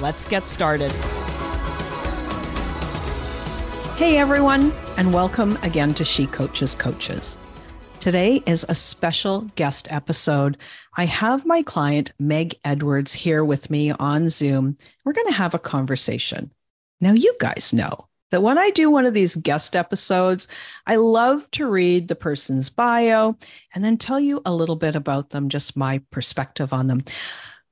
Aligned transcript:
Let's 0.00 0.26
get 0.28 0.48
started. 0.48 0.90
Hey, 3.96 4.18
everyone, 4.18 4.72
and 4.96 5.14
welcome 5.14 5.56
again 5.62 5.94
to 5.94 6.04
She 6.04 6.26
Coaches 6.26 6.74
Coaches. 6.74 7.36
Today 8.00 8.42
is 8.44 8.66
a 8.68 8.74
special 8.74 9.42
guest 9.54 9.86
episode. 9.92 10.58
I 10.96 11.06
have 11.06 11.46
my 11.46 11.62
client, 11.62 12.12
Meg 12.18 12.56
Edwards, 12.64 13.12
here 13.12 13.44
with 13.44 13.70
me 13.70 13.92
on 13.92 14.28
Zoom. 14.28 14.76
We're 15.04 15.12
going 15.12 15.28
to 15.28 15.32
have 15.34 15.54
a 15.54 15.60
conversation. 15.60 16.50
Now, 17.00 17.12
you 17.12 17.32
guys 17.38 17.72
know 17.72 18.08
that 18.32 18.42
when 18.42 18.58
I 18.58 18.70
do 18.70 18.90
one 18.90 19.06
of 19.06 19.14
these 19.14 19.36
guest 19.36 19.76
episodes, 19.76 20.48
I 20.88 20.96
love 20.96 21.48
to 21.52 21.68
read 21.68 22.08
the 22.08 22.16
person's 22.16 22.68
bio 22.68 23.36
and 23.72 23.84
then 23.84 23.96
tell 23.96 24.18
you 24.18 24.42
a 24.44 24.52
little 24.52 24.76
bit 24.76 24.96
about 24.96 25.30
them, 25.30 25.48
just 25.48 25.76
my 25.76 26.02
perspective 26.10 26.72
on 26.72 26.88
them. 26.88 27.04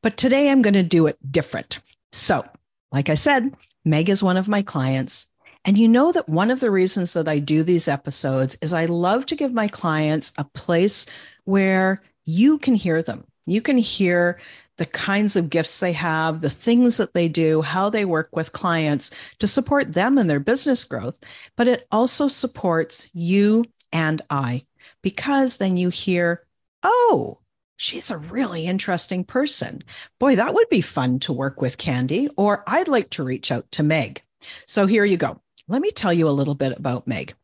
But 0.04 0.16
today 0.16 0.50
I'm 0.50 0.62
going 0.62 0.74
to 0.74 0.84
do 0.84 1.08
it 1.08 1.18
different. 1.32 1.80
So, 2.12 2.44
like 2.92 3.08
I 3.08 3.14
said, 3.14 3.54
Meg 3.84 4.08
is 4.08 4.22
one 4.22 4.36
of 4.36 4.48
my 4.48 4.62
clients. 4.62 5.26
And 5.64 5.78
you 5.78 5.88
know 5.88 6.12
that 6.12 6.28
one 6.28 6.50
of 6.50 6.60
the 6.60 6.70
reasons 6.70 7.12
that 7.12 7.28
I 7.28 7.38
do 7.38 7.62
these 7.62 7.88
episodes 7.88 8.56
is 8.60 8.72
I 8.72 8.86
love 8.86 9.26
to 9.26 9.36
give 9.36 9.52
my 9.52 9.68
clients 9.68 10.32
a 10.36 10.44
place 10.44 11.06
where 11.44 12.02
you 12.24 12.58
can 12.58 12.74
hear 12.74 13.02
them. 13.02 13.24
You 13.46 13.62
can 13.62 13.78
hear 13.78 14.40
the 14.78 14.86
kinds 14.86 15.36
of 15.36 15.50
gifts 15.50 15.80
they 15.80 15.92
have, 15.92 16.40
the 16.40 16.50
things 16.50 16.96
that 16.96 17.14
they 17.14 17.28
do, 17.28 17.62
how 17.62 17.90
they 17.90 18.04
work 18.04 18.28
with 18.32 18.52
clients 18.52 19.10
to 19.38 19.46
support 19.46 19.92
them 19.92 20.18
and 20.18 20.28
their 20.28 20.40
business 20.40 20.84
growth. 20.84 21.20
But 21.56 21.68
it 21.68 21.86
also 21.92 22.28
supports 22.28 23.08
you 23.12 23.64
and 23.92 24.22
I 24.30 24.64
because 25.02 25.58
then 25.58 25.76
you 25.76 25.88
hear, 25.90 26.44
oh, 26.82 27.38
she's 27.82 28.12
a 28.12 28.16
really 28.16 28.66
interesting 28.66 29.24
person. 29.24 29.82
Boy, 30.20 30.36
that 30.36 30.54
would 30.54 30.68
be 30.68 30.80
fun 30.80 31.18
to 31.18 31.32
work 31.32 31.60
with 31.60 31.78
Candy, 31.78 32.28
or 32.36 32.62
I'd 32.64 32.86
like 32.86 33.10
to 33.10 33.24
reach 33.24 33.50
out 33.50 33.70
to 33.72 33.82
Meg. 33.82 34.22
So 34.66 34.86
here 34.86 35.04
you 35.04 35.16
go. 35.16 35.40
Let 35.66 35.82
me 35.82 35.90
tell 35.90 36.12
you 36.12 36.28
a 36.28 36.30
little 36.30 36.54
bit 36.54 36.76
about 36.78 37.08
Meg. 37.08 37.34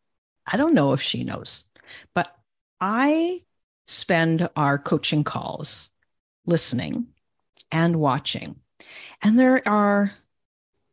I 0.46 0.56
don't 0.56 0.74
know 0.74 0.92
if 0.92 1.02
she 1.02 1.24
knows, 1.24 1.64
but 2.14 2.32
I 2.80 3.42
spend 3.88 4.48
our 4.54 4.78
coaching 4.78 5.24
calls 5.24 5.90
listening 6.46 7.08
and 7.72 7.96
watching. 7.96 8.60
And 9.22 9.36
there 9.36 9.66
are 9.66 10.12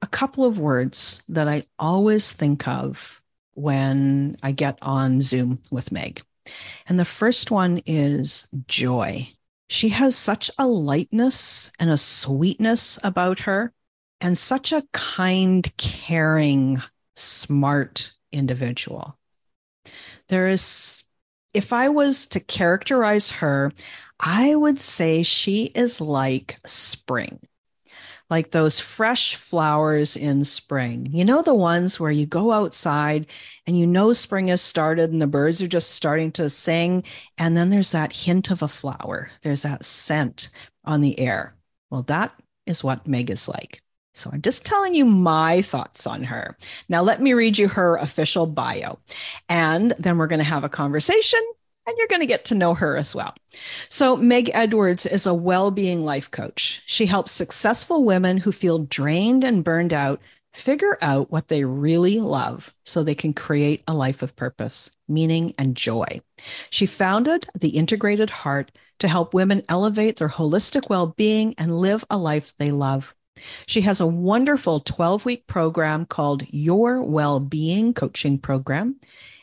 a 0.01 0.07
couple 0.07 0.43
of 0.43 0.57
words 0.57 1.21
that 1.29 1.47
I 1.47 1.65
always 1.77 2.33
think 2.33 2.67
of 2.67 3.21
when 3.53 4.37
I 4.41 4.53
get 4.53 4.79
on 4.81 5.21
Zoom 5.21 5.61
with 5.69 5.91
Meg. 5.91 6.23
And 6.87 6.99
the 6.99 7.05
first 7.05 7.51
one 7.51 7.81
is 7.85 8.47
joy. 8.67 9.34
She 9.67 9.89
has 9.89 10.15
such 10.15 10.51
a 10.57 10.67
lightness 10.67 11.71
and 11.79 11.89
a 11.89 11.97
sweetness 11.97 12.99
about 13.03 13.39
her, 13.39 13.73
and 14.21 14.37
such 14.37 14.71
a 14.71 14.83
kind, 14.93 15.75
caring, 15.77 16.81
smart 17.15 18.13
individual. 18.31 19.17
There 20.27 20.47
is, 20.47 21.03
if 21.53 21.73
I 21.73 21.89
was 21.89 22.25
to 22.27 22.39
characterize 22.39 23.29
her, 23.31 23.71
I 24.19 24.55
would 24.55 24.81
say 24.81 25.23
she 25.23 25.65
is 25.75 25.99
like 25.99 26.59
spring 26.65 27.39
like 28.29 28.51
those 28.51 28.79
fresh 28.79 29.35
flowers 29.35 30.15
in 30.15 30.43
spring. 30.45 31.07
You 31.11 31.25
know, 31.25 31.41
the 31.41 31.53
ones 31.53 31.99
where 31.99 32.11
you 32.11 32.25
go 32.25 32.51
outside 32.51 33.27
and 33.67 33.77
you 33.77 33.85
know 33.85 34.13
spring 34.13 34.47
has 34.47 34.61
started 34.61 35.11
and 35.11 35.21
the 35.21 35.27
birds 35.27 35.61
are 35.61 35.67
just 35.67 35.91
starting 35.91 36.31
to 36.33 36.49
sing. 36.49 37.03
And 37.37 37.55
then 37.55 37.69
there's 37.69 37.91
that 37.91 38.13
hint 38.13 38.51
of 38.51 38.61
a 38.61 38.67
flower, 38.67 39.29
there's 39.43 39.61
that 39.61 39.85
scent 39.85 40.49
on 40.83 41.01
the 41.01 41.19
air. 41.19 41.55
Well, 41.89 42.03
that 42.03 42.33
is 42.65 42.83
what 42.83 43.07
Meg 43.07 43.29
is 43.29 43.47
like. 43.47 43.81
So 44.13 44.29
I'm 44.31 44.41
just 44.41 44.65
telling 44.65 44.95
you 44.95 45.03
my 45.03 45.61
thoughts 45.61 46.07
on 46.07 46.23
her. 46.23 46.55
Now, 46.87 47.01
let 47.01 47.21
me 47.21 47.33
read 47.33 47.57
you 47.57 47.67
her 47.67 47.97
official 47.97 48.47
bio. 48.47 48.97
And 49.49 49.93
then 49.99 50.17
we're 50.17 50.27
going 50.27 50.39
to 50.39 50.45
have 50.45 50.63
a 50.63 50.69
conversation 50.69 51.41
and 51.87 51.95
you're 51.97 52.07
going 52.07 52.21
to 52.21 52.25
get 52.25 52.45
to 52.45 52.55
know 52.55 52.73
her 52.73 52.97
as 52.97 53.13
well. 53.13 53.33
So, 53.89 54.15
Meg 54.15 54.51
Edwards 54.53 55.05
is 55.05 55.25
a 55.25 55.33
well 55.33 55.71
being 55.71 56.01
life 56.01 56.31
coach. 56.31 56.81
She 56.85 57.05
helps 57.05 57.31
successful 57.31 58.03
women 58.03 58.37
who 58.37 58.51
feel 58.51 58.79
drained 58.79 59.43
and 59.43 59.63
burned 59.63 59.93
out 59.93 60.21
figure 60.55 60.97
out 61.01 61.29
what 61.31 61.49
they 61.49 61.65
really 61.65 62.19
love 62.19 62.73
so 62.85 63.03
they 63.03 63.13
can 63.13 63.33
create 63.33 63.83
a 63.87 63.93
life 63.93 64.21
of 64.21 64.35
purpose, 64.35 64.89
meaning, 65.07 65.53
and 65.57 65.75
joy. 65.75 66.21
She 66.69 66.85
founded 66.85 67.45
the 67.59 67.69
Integrated 67.69 68.29
Heart 68.29 68.71
to 68.99 69.07
help 69.09 69.33
women 69.33 69.63
elevate 69.67 70.15
their 70.17 70.29
holistic 70.29 70.89
well 70.89 71.07
being 71.07 71.53
and 71.57 71.77
live 71.77 72.05
a 72.09 72.17
life 72.17 72.53
they 72.57 72.71
love. 72.71 73.13
She 73.65 73.81
has 73.81 73.99
a 73.99 74.07
wonderful 74.07 74.79
12 74.79 75.25
week 75.25 75.47
program 75.47 76.05
called 76.05 76.43
Your 76.49 77.01
Well 77.01 77.39
Being 77.39 77.93
Coaching 77.93 78.37
Program 78.37 78.95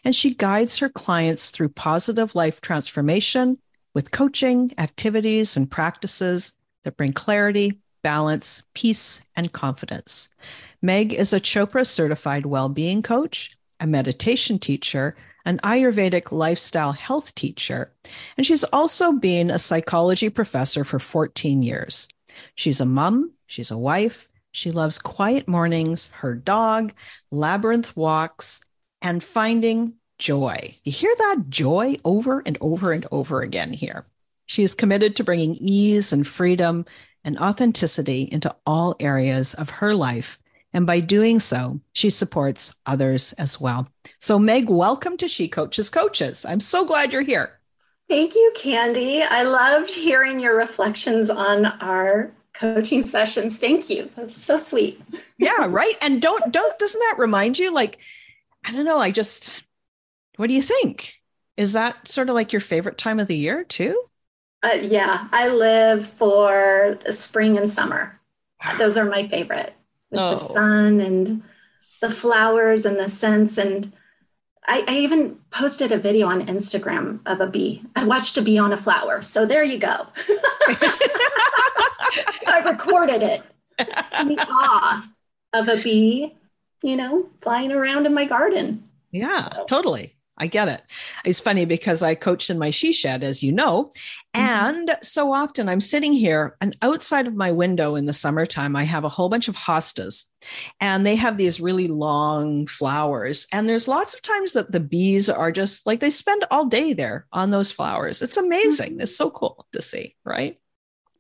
and 0.04 0.14
she 0.14 0.34
guides 0.34 0.78
her 0.78 0.88
clients 0.88 1.50
through 1.50 1.68
positive 1.70 2.34
life 2.34 2.60
transformation 2.60 3.58
with 3.94 4.10
coaching, 4.10 4.72
activities, 4.78 5.56
and 5.56 5.70
practices 5.70 6.52
that 6.82 6.96
bring 6.96 7.12
clarity, 7.12 7.78
balance, 8.02 8.62
peace, 8.74 9.20
and 9.36 9.52
confidence. 9.52 10.28
Meg 10.80 11.12
is 11.12 11.32
a 11.32 11.40
Chopra 11.40 11.86
certified 11.86 12.46
well 12.46 12.68
being 12.68 13.02
coach, 13.02 13.56
a 13.78 13.86
meditation 13.86 14.58
teacher, 14.58 15.14
an 15.44 15.58
Ayurvedic 15.58 16.32
lifestyle 16.32 16.92
health 16.92 17.34
teacher, 17.34 17.92
and 18.36 18.46
she's 18.46 18.64
also 18.64 19.12
been 19.12 19.50
a 19.50 19.58
psychology 19.58 20.28
professor 20.28 20.84
for 20.84 20.98
14 20.98 21.62
years. 21.62 22.08
She's 22.54 22.80
a 22.80 22.86
mom, 22.86 23.32
she's 23.46 23.70
a 23.70 23.78
wife, 23.78 24.28
she 24.52 24.70
loves 24.70 24.98
quiet 24.98 25.48
mornings, 25.48 26.08
her 26.12 26.34
dog, 26.34 26.92
labyrinth 27.30 27.96
walks, 27.96 28.60
and 29.00 29.24
finding 29.24 29.94
joy. 30.18 30.76
You 30.84 30.92
hear 30.92 31.12
that 31.18 31.44
joy 31.48 31.96
over 32.04 32.42
and 32.44 32.58
over 32.60 32.92
and 32.92 33.06
over 33.10 33.40
again 33.40 33.72
here. 33.72 34.06
She 34.46 34.62
is 34.62 34.74
committed 34.74 35.16
to 35.16 35.24
bringing 35.24 35.56
ease 35.56 36.12
and 36.12 36.26
freedom 36.26 36.84
and 37.24 37.38
authenticity 37.38 38.28
into 38.30 38.54
all 38.66 38.94
areas 39.00 39.54
of 39.54 39.70
her 39.70 39.94
life. 39.94 40.38
And 40.74 40.86
by 40.86 41.00
doing 41.00 41.40
so, 41.40 41.80
she 41.92 42.10
supports 42.10 42.74
others 42.86 43.32
as 43.34 43.60
well. 43.60 43.88
So, 44.20 44.38
Meg, 44.38 44.68
welcome 44.68 45.16
to 45.18 45.28
She 45.28 45.48
Coaches 45.48 45.90
Coaches. 45.90 46.44
I'm 46.44 46.60
so 46.60 46.84
glad 46.84 47.12
you're 47.12 47.22
here. 47.22 47.58
Thank 48.12 48.34
you, 48.34 48.52
Candy. 48.54 49.22
I 49.22 49.42
loved 49.44 49.90
hearing 49.90 50.38
your 50.38 50.54
reflections 50.54 51.30
on 51.30 51.64
our 51.64 52.30
coaching 52.52 53.06
sessions. 53.06 53.56
Thank 53.56 53.88
you. 53.88 54.10
That's 54.14 54.36
so 54.36 54.58
sweet. 54.58 55.00
yeah, 55.38 55.66
right. 55.66 55.96
And 56.02 56.20
don't 56.20 56.52
don't 56.52 56.78
doesn't 56.78 57.00
that 57.00 57.14
remind 57.16 57.58
you 57.58 57.72
like 57.72 58.00
I 58.66 58.72
don't 58.72 58.84
know. 58.84 58.98
I 58.98 59.12
just, 59.12 59.48
what 60.36 60.48
do 60.48 60.52
you 60.52 60.60
think? 60.60 61.14
Is 61.56 61.72
that 61.72 62.06
sort 62.06 62.28
of 62.28 62.34
like 62.34 62.52
your 62.52 62.60
favorite 62.60 62.98
time 62.98 63.18
of 63.18 63.28
the 63.28 63.36
year 63.36 63.64
too? 63.64 63.98
Uh, 64.62 64.76
yeah, 64.82 65.28
I 65.32 65.48
live 65.48 66.06
for 66.06 66.98
spring 67.08 67.56
and 67.56 67.70
summer. 67.70 68.12
Those 68.76 68.98
are 68.98 69.06
my 69.06 69.26
favorite. 69.26 69.72
With 70.10 70.20
oh. 70.20 70.32
the 70.32 70.36
sun 70.36 71.00
and 71.00 71.42
the 72.02 72.10
flowers 72.10 72.84
and 72.84 72.98
the 72.98 73.08
scents. 73.08 73.56
And 73.56 73.90
I, 74.66 74.84
I, 74.86 74.98
even 74.98 75.38
posted 75.50 75.90
a 75.90 75.98
video 75.98 76.28
on 76.28 76.46
Instagram 76.46 77.20
of 77.26 77.40
a 77.40 77.48
bee. 77.48 77.84
I 77.96 78.04
watched 78.04 78.38
a 78.38 78.42
bee 78.42 78.58
on 78.58 78.72
a 78.72 78.76
flower. 78.76 79.22
So 79.22 79.44
there 79.44 79.64
you 79.64 79.78
go. 79.78 80.06
I 82.46 82.62
recorded 82.64 83.22
it. 83.22 83.42
In 84.20 84.28
the 84.28 84.46
awe 84.48 85.08
of 85.52 85.68
a 85.68 85.82
bee, 85.82 86.36
you 86.82 86.96
know, 86.96 87.28
flying 87.40 87.72
around 87.72 88.06
in 88.06 88.14
my 88.14 88.24
garden. 88.24 88.88
Yeah, 89.10 89.48
so. 89.50 89.64
totally. 89.64 90.14
I 90.38 90.46
get 90.46 90.68
it. 90.68 90.82
It's 91.24 91.40
funny 91.40 91.66
because 91.66 92.02
I 92.02 92.14
coach 92.14 92.48
in 92.48 92.58
my 92.58 92.70
she 92.70 92.92
shed, 92.92 93.22
as 93.22 93.42
you 93.42 93.52
know. 93.52 93.90
Mm-hmm. 94.34 94.40
And 94.40 94.96
so 95.02 95.32
often 95.32 95.68
I'm 95.68 95.80
sitting 95.80 96.12
here, 96.12 96.56
and 96.60 96.76
outside 96.80 97.26
of 97.26 97.34
my 97.34 97.52
window 97.52 97.96
in 97.96 98.06
the 98.06 98.14
summertime, 98.14 98.74
I 98.74 98.84
have 98.84 99.04
a 99.04 99.10
whole 99.10 99.28
bunch 99.28 99.48
of 99.48 99.56
hostas, 99.56 100.24
and 100.80 101.06
they 101.06 101.16
have 101.16 101.36
these 101.36 101.60
really 101.60 101.88
long 101.88 102.66
flowers. 102.66 103.46
And 103.52 103.68
there's 103.68 103.88
lots 103.88 104.14
of 104.14 104.22
times 104.22 104.52
that 104.52 104.72
the 104.72 104.80
bees 104.80 105.28
are 105.28 105.52
just 105.52 105.86
like 105.86 106.00
they 106.00 106.10
spend 106.10 106.44
all 106.50 106.64
day 106.64 106.92
there 106.94 107.26
on 107.32 107.50
those 107.50 107.70
flowers. 107.70 108.22
It's 108.22 108.38
amazing. 108.38 108.92
Mm-hmm. 108.92 109.02
It's 109.02 109.16
so 109.16 109.30
cool 109.30 109.66
to 109.72 109.82
see, 109.82 110.16
right? 110.24 110.58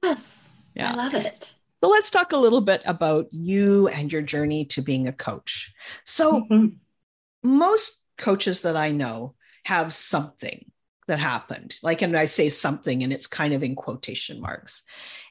Yes. 0.02 0.42
Yeah. 0.74 0.92
I 0.92 0.94
love 0.94 1.14
it. 1.14 1.54
So 1.82 1.88
let's 1.88 2.10
talk 2.10 2.32
a 2.32 2.36
little 2.36 2.60
bit 2.60 2.80
about 2.86 3.26
you 3.32 3.88
and 3.88 4.12
your 4.12 4.22
journey 4.22 4.64
to 4.66 4.82
being 4.82 5.08
a 5.08 5.12
coach. 5.12 5.74
So, 6.04 6.42
mm-hmm. 6.42 6.66
most 7.42 8.01
coaches 8.22 8.62
that 8.62 8.76
I 8.76 8.90
know 8.92 9.34
have 9.64 9.92
something 9.92 10.70
that 11.08 11.18
happened. 11.18 11.74
Like, 11.82 12.02
and 12.02 12.16
I 12.16 12.26
say 12.26 12.48
something, 12.48 13.02
and 13.02 13.12
it's 13.12 13.26
kind 13.26 13.52
of 13.52 13.62
in 13.62 13.74
quotation 13.74 14.40
marks. 14.40 14.84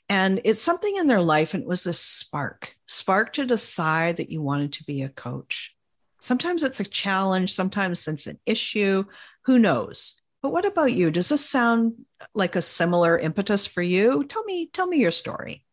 And 0.10 0.42
it's 0.44 0.62
something 0.62 0.94
in 0.98 1.08
their 1.08 1.22
life, 1.22 1.54
and 1.54 1.64
it 1.64 1.70
was 1.70 1.86
this 1.86 2.02
spark, 2.02 2.76
spark 2.86 3.34
to 3.34 3.46
decide 3.46 4.18
that 4.18 4.30
you 4.30 4.42
wanted 4.42 4.74
to 4.74 4.84
be 4.84 5.04
a 5.04 5.10
coach. 5.10 5.74
Sometimes 6.20 6.64
it's 6.64 6.82
a 6.82 6.84
challenge, 6.84 7.54
sometimes 7.54 8.08
it's 8.08 8.28
an 8.28 8.40
issue. 8.46 9.06
Who 9.46 9.58
knows? 9.58 10.22
But 10.42 10.52
what 10.52 10.66
about 10.66 10.92
you? 10.92 11.12
Does 11.12 11.30
this 11.30 11.46
sound 11.46 12.06
like 12.34 12.58
a 12.58 12.62
similar 12.62 13.18
impetus 13.18 13.66
for 13.66 13.82
you? 13.82 14.26
Tell 14.26 14.44
me, 14.44 14.70
tell 14.74 14.88
me 14.88 14.98
your 14.98 15.12
story. 15.12 15.66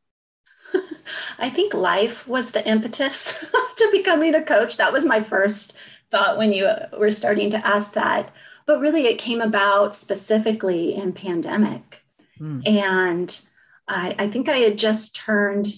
I 1.38 1.50
think 1.50 1.74
life 1.74 2.28
was 2.28 2.52
the 2.52 2.66
impetus 2.66 3.44
to 3.76 3.88
becoming 3.90 4.34
a 4.34 4.42
coach. 4.42 4.76
That 4.76 4.92
was 4.92 5.04
my 5.04 5.22
first 5.22 5.74
thought 6.10 6.38
when 6.38 6.52
you 6.52 6.68
were 6.98 7.10
starting 7.10 7.50
to 7.50 7.66
ask 7.66 7.92
that. 7.94 8.32
But 8.66 8.80
really, 8.80 9.06
it 9.06 9.18
came 9.18 9.40
about 9.40 9.96
specifically 9.96 10.94
in 10.94 11.12
pandemic. 11.12 12.02
Mm. 12.38 12.66
And 12.66 13.40
I, 13.86 14.14
I 14.18 14.30
think 14.30 14.48
I 14.48 14.58
had 14.58 14.78
just 14.78 15.16
turned, 15.16 15.68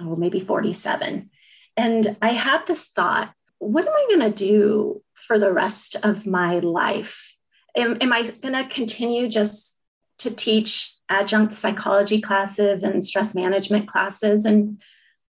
oh, 0.00 0.16
maybe 0.16 0.40
47. 0.40 1.30
And 1.76 2.16
I 2.22 2.32
had 2.32 2.66
this 2.66 2.88
thought 2.88 3.34
what 3.58 3.86
am 3.86 3.94
I 3.94 4.06
going 4.08 4.32
to 4.32 4.44
do 4.46 5.02
for 5.14 5.38
the 5.38 5.52
rest 5.52 5.96
of 6.02 6.26
my 6.26 6.58
life? 6.58 7.34
Am, 7.76 7.96
am 8.00 8.12
I 8.12 8.22
going 8.22 8.54
to 8.54 8.68
continue 8.68 9.28
just 9.28 9.76
to 10.18 10.30
teach 10.30 10.94
adjunct 11.08 11.54
psychology 11.54 12.20
classes 12.20 12.82
and 12.82 13.04
stress 13.04 13.34
management 13.34 13.88
classes? 13.88 14.44
And 14.44 14.82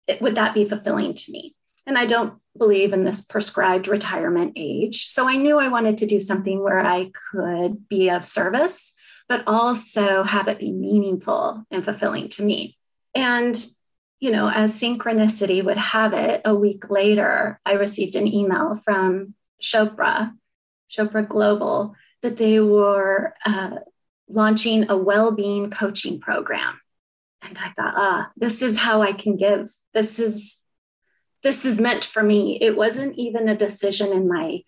it, 0.07 0.21
would 0.21 0.35
that 0.35 0.53
be 0.53 0.68
fulfilling 0.68 1.13
to 1.13 1.31
me? 1.31 1.56
And 1.85 1.97
I 1.97 2.06
don't 2.06 2.35
believe 2.57 2.94
in 2.94 3.03
this 3.03 3.21
prescribed 3.21 3.88
retirement 3.88 4.53
age. 4.56 5.07
So 5.07 5.27
I 5.27 5.35
knew 5.35 5.59
I 5.59 5.69
wanted 5.69 5.97
to 6.00 6.06
do 6.06 6.19
something 6.19 6.62
where 6.62 6.80
I 6.80 7.12
could 7.31 7.88
be 7.89 8.09
of 8.09 8.25
service, 8.25 8.94
but 9.27 9.44
also 9.47 10.24
have 10.24 10.47
it 10.47 10.59
be 10.59 10.71
meaningful 10.71 11.65
and 11.71 11.83
fulfilling 11.83 12.30
to 12.30 12.44
me. 12.44 12.77
And, 13.15 13.65
you 14.19 14.31
know, 14.31 14.50
as 14.50 14.80
synchronicity 14.80 15.63
would 15.63 15.77
have 15.77 16.13
it, 16.13 16.41
a 16.45 16.56
week 16.56 16.89
later, 16.89 17.59
I 17.65 17.74
received 17.74 18.15
an 18.15 18.27
email 18.27 18.75
from 18.83 19.33
Chopra, 19.62 20.33
Chopra 20.89 21.27
Global, 21.27 21.95
that 22.21 22.38
they 22.38 22.59
were 22.59 23.33
uh, 23.45 23.77
launching 24.30 24.89
a 24.89 24.97
well 24.97 25.31
being 25.31 25.69
coaching 25.69 26.19
program. 26.19 26.80
And 27.41 27.57
I 27.57 27.71
thought, 27.71 27.94
ah, 27.97 28.31
this 28.38 28.62
is 28.62 28.77
how 28.77 29.01
I 29.01 29.12
can 29.12 29.35
give. 29.35 29.69
This 29.94 30.19
is 30.19 30.59
this 31.44 31.66
is 31.66 31.80
meant 31.80 32.06
for 32.06 32.24
me. 32.24 32.57
It 32.62 32.75
wasn't 32.75 33.16
even 33.16 33.48
a 33.48 33.56
decision 33.56 34.12
in 34.12 34.28
my 34.28 34.62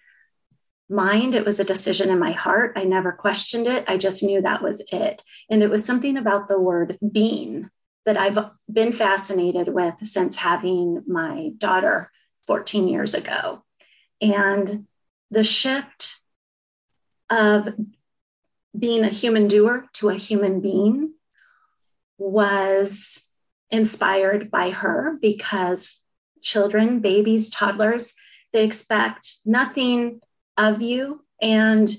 mind, 0.88 1.34
it 1.34 1.46
was 1.46 1.60
a 1.60 1.64
decision 1.64 2.10
in 2.10 2.20
my 2.20 2.32
heart. 2.32 2.74
I 2.76 2.84
never 2.84 3.12
questioned 3.12 3.66
it. 3.66 3.86
I 3.88 3.98
just 3.98 4.22
knew 4.22 4.42
that 4.42 4.62
was 4.62 4.84
it. 4.92 5.24
And 5.50 5.64
it 5.64 5.70
was 5.70 5.84
something 5.84 6.16
about 6.16 6.48
the 6.48 6.60
word 6.60 7.00
being 7.12 7.70
that 8.06 8.18
I've 8.18 8.38
been 8.72 8.92
fascinated 8.92 9.68
with 9.68 9.96
since 10.04 10.36
having 10.36 11.04
my 11.08 11.50
daughter 11.58 12.12
14 12.46 12.88
years 12.88 13.16
ago. 13.16 13.64
And 14.22 14.86
the 15.32 15.44
shift 15.44 16.18
of 17.32 17.74
being 18.78 19.04
a 19.04 19.10
human 19.10 19.48
doer 19.48 19.88
to 19.94 20.10
a 20.10 20.16
human 20.16 20.62
being 20.62 21.14
was 22.20 23.24
inspired 23.72 24.52
by 24.52 24.70
her 24.70 25.18
because 25.20 26.00
children, 26.46 27.02
babies, 27.02 27.50
toddlers, 27.50 28.14
they 28.54 28.64
expect 28.64 29.38
nothing 29.46 30.22
of 30.56 30.82
you 30.82 31.26
and 31.42 31.94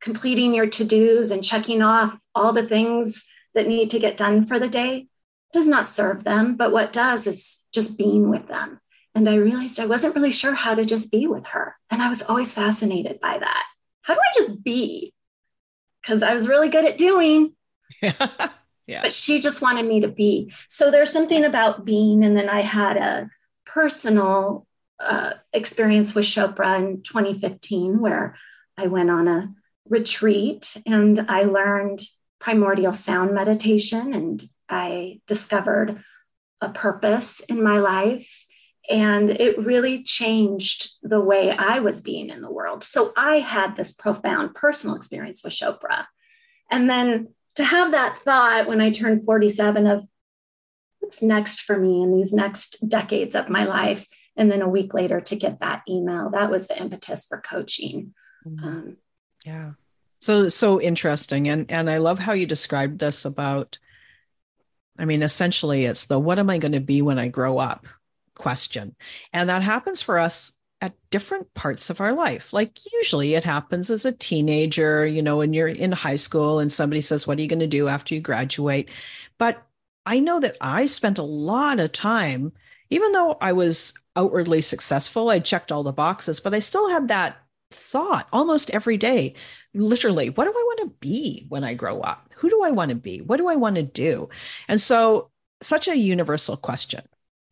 completing 0.00 0.54
your 0.54 0.66
to 0.66 0.84
dos 0.84 1.30
and 1.30 1.44
checking 1.44 1.82
off 1.82 2.18
all 2.34 2.52
the 2.52 2.66
things 2.66 3.24
that 3.54 3.68
need 3.68 3.90
to 3.90 3.98
get 3.98 4.16
done 4.16 4.44
for 4.44 4.58
the 4.58 4.68
day 4.68 5.06
does 5.52 5.68
not 5.68 5.88
serve 5.88 6.24
them. 6.24 6.56
But 6.56 6.72
what 6.72 6.92
does 6.92 7.26
is 7.26 7.62
just 7.72 7.96
being 7.96 8.28
with 8.28 8.48
them. 8.48 8.80
And 9.14 9.28
I 9.28 9.36
realized 9.36 9.80
I 9.80 9.86
wasn't 9.86 10.14
really 10.14 10.32
sure 10.32 10.52
how 10.52 10.74
to 10.74 10.84
just 10.84 11.10
be 11.10 11.26
with 11.26 11.46
her. 11.46 11.76
And 11.90 12.02
I 12.02 12.08
was 12.08 12.22
always 12.22 12.52
fascinated 12.52 13.20
by 13.20 13.38
that. 13.38 13.64
How 14.02 14.14
do 14.14 14.20
I 14.20 14.40
just 14.40 14.62
be? 14.62 15.14
Because 16.02 16.22
I 16.22 16.34
was 16.34 16.48
really 16.48 16.68
good 16.68 16.84
at 16.84 16.98
doing. 16.98 17.54
Yeah. 18.86 19.02
But 19.02 19.12
she 19.12 19.40
just 19.40 19.62
wanted 19.62 19.86
me 19.86 20.00
to 20.00 20.08
be. 20.08 20.52
So 20.68 20.90
there's 20.90 21.10
something 21.10 21.44
about 21.44 21.84
being. 21.84 22.24
And 22.24 22.36
then 22.36 22.48
I 22.48 22.60
had 22.60 22.96
a 22.96 23.28
personal 23.64 24.66
uh, 25.00 25.34
experience 25.52 26.14
with 26.14 26.24
Chopra 26.24 26.78
in 26.78 27.02
2015 27.02 28.00
where 28.00 28.36
I 28.76 28.86
went 28.86 29.10
on 29.10 29.28
a 29.28 29.54
retreat 29.88 30.76
and 30.86 31.26
I 31.28 31.42
learned 31.42 32.00
primordial 32.38 32.92
sound 32.92 33.34
meditation 33.34 34.14
and 34.14 34.48
I 34.68 35.20
discovered 35.26 36.02
a 36.60 36.70
purpose 36.70 37.40
in 37.40 37.62
my 37.62 37.78
life. 37.78 38.44
And 38.88 39.30
it 39.30 39.58
really 39.58 40.04
changed 40.04 40.92
the 41.02 41.20
way 41.20 41.50
I 41.50 41.80
was 41.80 42.00
being 42.00 42.30
in 42.30 42.40
the 42.40 42.50
world. 42.50 42.84
So 42.84 43.12
I 43.16 43.40
had 43.40 43.76
this 43.76 43.90
profound 43.90 44.54
personal 44.54 44.94
experience 44.94 45.42
with 45.42 45.54
Chopra. 45.54 46.06
And 46.70 46.88
then 46.88 47.34
to 47.56 47.64
have 47.64 47.92
that 47.92 48.18
thought 48.24 48.68
when 48.68 48.80
I 48.80 48.90
turned 48.90 49.24
47 49.24 49.86
of 49.86 50.06
what's 51.00 51.22
next 51.22 51.62
for 51.62 51.78
me 51.78 52.02
in 52.02 52.16
these 52.16 52.32
next 52.32 52.88
decades 52.88 53.34
of 53.34 53.48
my 53.48 53.64
life. 53.64 54.06
And 54.36 54.50
then 54.50 54.62
a 54.62 54.68
week 54.68 54.92
later 54.92 55.20
to 55.22 55.36
get 55.36 55.60
that 55.60 55.82
email, 55.88 56.30
that 56.30 56.50
was 56.50 56.66
the 56.66 56.78
impetus 56.78 57.24
for 57.24 57.40
coaching. 57.40 58.14
Mm-hmm. 58.46 58.66
Um, 58.66 58.96
yeah. 59.44 59.72
So, 60.18 60.48
so 60.48 60.80
interesting. 60.80 61.48
And, 61.48 61.70
and 61.70 61.88
I 61.88 61.98
love 61.98 62.18
how 62.18 62.32
you 62.32 62.46
described 62.46 62.98
this 62.98 63.24
about, 63.24 63.78
I 64.98 65.04
mean, 65.04 65.22
essentially 65.22 65.84
it's 65.84 66.06
the, 66.06 66.18
what 66.18 66.38
am 66.38 66.50
I 66.50 66.58
going 66.58 66.72
to 66.72 66.80
be 66.80 67.00
when 67.02 67.18
I 67.18 67.28
grow 67.28 67.58
up 67.58 67.86
question. 68.34 68.94
And 69.32 69.48
that 69.48 69.62
happens 69.62 70.02
for 70.02 70.18
us 70.18 70.52
at 70.80 70.94
different 71.10 71.52
parts 71.54 71.90
of 71.90 72.00
our 72.00 72.12
life. 72.12 72.52
Like 72.52 72.78
usually 72.92 73.34
it 73.34 73.44
happens 73.44 73.90
as 73.90 74.04
a 74.04 74.12
teenager, 74.12 75.06
you 75.06 75.22
know, 75.22 75.38
when 75.38 75.52
you're 75.52 75.68
in 75.68 75.92
high 75.92 76.16
school 76.16 76.58
and 76.58 76.70
somebody 76.70 77.00
says, 77.00 77.26
What 77.26 77.38
are 77.38 77.42
you 77.42 77.48
going 77.48 77.60
to 77.60 77.66
do 77.66 77.88
after 77.88 78.14
you 78.14 78.20
graduate? 78.20 78.90
But 79.38 79.62
I 80.04 80.18
know 80.20 80.38
that 80.40 80.56
I 80.60 80.86
spent 80.86 81.18
a 81.18 81.22
lot 81.22 81.80
of 81.80 81.92
time, 81.92 82.52
even 82.90 83.12
though 83.12 83.36
I 83.40 83.52
was 83.52 83.94
outwardly 84.14 84.62
successful, 84.62 85.30
I 85.30 85.40
checked 85.40 85.72
all 85.72 85.82
the 85.82 85.92
boxes, 85.92 86.40
but 86.40 86.54
I 86.54 86.60
still 86.60 86.88
had 86.88 87.08
that 87.08 87.38
thought 87.70 88.28
almost 88.32 88.70
every 88.70 88.96
day 88.96 89.34
literally 89.74 90.30
what 90.30 90.44
do 90.44 90.50
i 90.50 90.52
want 90.52 90.78
to 90.80 90.96
be 91.00 91.46
when 91.48 91.64
i 91.64 91.74
grow 91.74 92.00
up 92.00 92.32
who 92.36 92.48
do 92.48 92.62
i 92.62 92.70
want 92.70 92.90
to 92.90 92.94
be 92.94 93.20
what 93.20 93.38
do 93.38 93.48
i 93.48 93.56
want 93.56 93.74
to 93.76 93.82
do 93.82 94.28
and 94.68 94.80
so 94.80 95.30
such 95.60 95.88
a 95.88 95.96
universal 95.96 96.56
question 96.56 97.02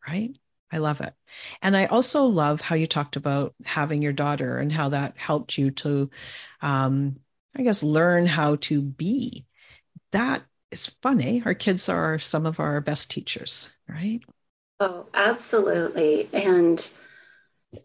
right 0.07 0.35
I 0.71 0.79
love 0.79 1.01
it. 1.01 1.13
And 1.61 1.77
I 1.77 1.85
also 1.85 2.25
love 2.25 2.61
how 2.61 2.75
you 2.75 2.87
talked 2.87 3.15
about 3.15 3.53
having 3.65 4.01
your 4.01 4.13
daughter 4.13 4.57
and 4.57 4.71
how 4.71 4.89
that 4.89 5.17
helped 5.17 5.57
you 5.57 5.71
to, 5.71 6.09
um, 6.61 7.17
I 7.55 7.63
guess, 7.63 7.83
learn 7.83 8.25
how 8.25 8.57
to 8.57 8.81
be. 8.81 9.45
That 10.11 10.43
is 10.71 10.87
funny. 11.01 11.43
Our 11.45 11.53
kids 11.53 11.87
are 11.87 12.19
some 12.19 12.45
of 12.45 12.59
our 12.59 12.81
best 12.81 13.11
teachers, 13.11 13.69
right? 13.87 14.21
Oh, 14.79 15.05
absolutely. 15.13 16.29
And 16.33 16.91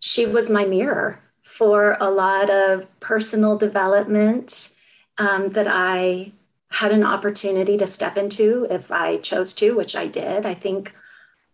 she 0.00 0.26
was 0.26 0.50
my 0.50 0.64
mirror 0.64 1.20
for 1.42 1.96
a 2.00 2.10
lot 2.10 2.50
of 2.50 2.86
personal 3.00 3.56
development 3.56 4.70
um, 5.18 5.50
that 5.50 5.68
I 5.68 6.32
had 6.70 6.92
an 6.92 7.02
opportunity 7.04 7.76
to 7.76 7.86
step 7.86 8.16
into 8.16 8.66
if 8.70 8.90
I 8.90 9.18
chose 9.18 9.54
to, 9.54 9.72
which 9.76 9.94
I 9.96 10.06
did. 10.06 10.46
I 10.46 10.54
think 10.54 10.94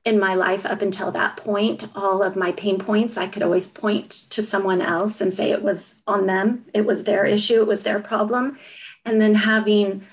in 0.07 0.21
my 0.21 0.35
life 0.35 0.65
up 0.65 0.81
until 0.83 1.11
that 1.11 1.37
point, 1.37 1.89
all 1.97 2.23
of 2.23 2.37
my 2.37 2.53
pain 2.53 2.79
points, 2.79 3.19
I 3.19 3.27
could 3.27 3.43
always 3.43 3.67
point 3.67 4.11
to 4.31 4.41
someone 4.41 4.81
else 4.81 5.21
and 5.21 5.35
say 5.35 5.51
it 5.51 5.63
was 5.63 5.97
on 6.07 6.27
them. 6.27 6.65
It 6.73 6.87
was 6.87 7.03
their 7.03 7.27
issue, 7.27 7.61
it 7.61 7.67
was 7.67 7.83
their 7.83 7.99
problem. 7.99 8.57
And 9.05 9.21
then 9.21 9.35
having 9.35 10.07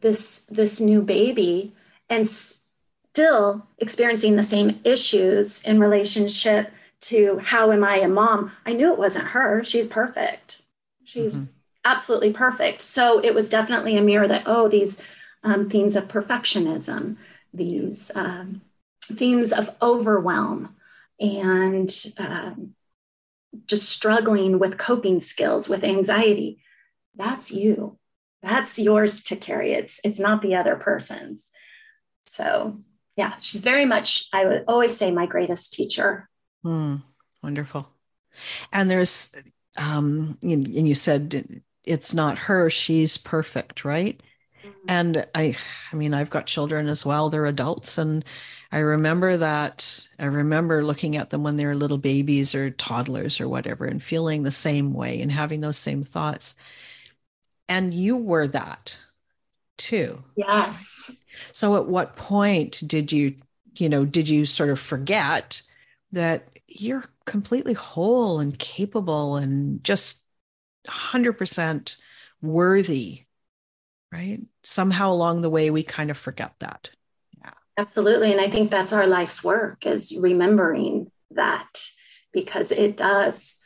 this 0.00 0.40
this 0.50 0.80
new 0.80 1.00
baby 1.00 1.72
and 2.10 2.28
still 2.28 3.64
experiencing 3.78 4.34
the 4.34 4.42
same 4.42 4.80
issues 4.82 5.62
in 5.62 5.78
relationship 5.78 6.72
to 7.02 7.38
how 7.38 7.70
am 7.70 7.84
I 7.84 7.98
a 7.98 8.08
mom? 8.08 8.50
I 8.66 8.72
knew 8.72 8.92
it 8.92 8.98
wasn't 8.98 9.28
her. 9.28 9.62
She's 9.62 9.86
perfect. 9.86 10.62
She's 11.04 11.36
mm-hmm. 11.36 11.46
absolutely 11.84 12.32
perfect. 12.32 12.80
So 12.80 13.20
it 13.20 13.34
was 13.34 13.48
definitely 13.48 13.96
a 13.96 14.02
mirror 14.02 14.26
that, 14.26 14.44
oh, 14.46 14.68
these 14.68 14.98
um, 15.44 15.70
themes 15.70 15.94
of 15.94 16.08
perfectionism, 16.08 17.16
these 17.54 18.10
um, 18.16 18.62
themes 19.16 19.52
of 19.52 19.74
overwhelm 19.80 20.74
and 21.20 21.90
um, 22.18 22.74
just 23.66 23.88
struggling 23.88 24.58
with 24.58 24.78
coping 24.78 25.20
skills 25.20 25.68
with 25.68 25.84
anxiety. 25.84 26.62
That's 27.14 27.50
you. 27.50 27.98
That's 28.42 28.78
yours 28.78 29.22
to 29.24 29.36
carry. 29.36 29.72
It's 29.72 30.00
it's 30.02 30.18
not 30.18 30.42
the 30.42 30.56
other 30.56 30.76
person's. 30.76 31.48
So 32.26 32.80
yeah 33.16 33.34
she's 33.40 33.60
very 33.60 33.84
much 33.84 34.26
i 34.32 34.44
would 34.46 34.64
always 34.66 34.96
say 34.96 35.10
my 35.10 35.26
greatest 35.26 35.72
teacher. 35.72 36.28
Mm, 36.64 37.02
wonderful. 37.42 37.88
And 38.72 38.90
there's 38.90 39.30
um 39.76 40.38
and 40.42 40.88
you 40.88 40.94
said 40.94 41.62
it's 41.84 42.14
not 42.14 42.38
her. 42.38 42.70
She's 42.70 43.18
perfect 43.18 43.84
right? 43.84 44.20
And 44.88 45.26
i 45.34 45.56
i 45.92 45.96
mean 45.96 46.14
i've 46.14 46.30
got 46.30 46.46
children 46.46 46.88
as 46.88 47.04
well. 47.04 47.28
They're 47.28 47.46
adults 47.46 47.98
and 47.98 48.24
i 48.72 48.78
remember 48.78 49.36
that 49.36 50.06
i 50.18 50.24
remember 50.24 50.84
looking 50.84 51.16
at 51.16 51.30
them 51.30 51.42
when 51.42 51.56
they 51.56 51.66
were 51.66 51.76
little 51.76 51.98
babies 51.98 52.54
or 52.54 52.70
toddlers 52.70 53.40
or 53.40 53.48
whatever 53.48 53.84
and 53.84 54.02
feeling 54.02 54.42
the 54.42 54.52
same 54.52 54.92
way 54.92 55.20
and 55.20 55.30
having 55.32 55.60
those 55.60 55.78
same 55.78 56.02
thoughts 56.02 56.54
and 57.68 57.94
you 57.94 58.16
were 58.16 58.46
that 58.48 58.98
too 59.78 60.22
yes 60.36 61.10
so 61.52 61.76
at 61.76 61.86
what 61.86 62.16
point 62.16 62.82
did 62.86 63.12
you 63.12 63.34
you 63.76 63.88
know 63.88 64.04
did 64.04 64.28
you 64.28 64.46
sort 64.46 64.70
of 64.70 64.80
forget 64.80 65.62
that 66.12 66.48
you're 66.68 67.04
completely 67.26 67.72
whole 67.74 68.40
and 68.40 68.58
capable 68.58 69.36
and 69.36 69.82
just 69.84 70.22
100% 70.88 71.96
worthy 72.42 73.24
right? 74.12 74.40
Somehow 74.62 75.10
along 75.12 75.40
the 75.40 75.50
way, 75.50 75.70
we 75.70 75.82
kind 75.82 76.10
of 76.10 76.18
forget 76.18 76.54
that. 76.60 76.90
Absolutely. 77.78 78.32
And 78.32 78.40
I 78.40 78.50
think 78.50 78.70
that's 78.70 78.92
our 78.92 79.06
life's 79.06 79.42
work 79.42 79.86
is 79.86 80.14
remembering 80.16 81.10
that 81.30 81.80
because 82.32 82.70
it 82.70 82.96
does 82.96 83.56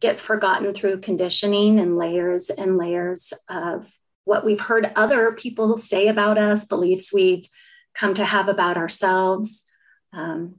get 0.00 0.20
forgotten 0.20 0.74
through 0.74 1.00
conditioning 1.00 1.78
and 1.78 1.96
layers 1.96 2.50
and 2.50 2.76
layers 2.76 3.32
of 3.48 3.90
what 4.24 4.44
we've 4.44 4.60
heard 4.60 4.92
other 4.94 5.32
people 5.32 5.78
say 5.78 6.08
about 6.08 6.36
us, 6.36 6.64
beliefs 6.64 7.12
we've 7.12 7.48
come 7.94 8.12
to 8.14 8.24
have 8.24 8.48
about 8.48 8.76
ourselves. 8.76 9.62
Um, 10.12 10.56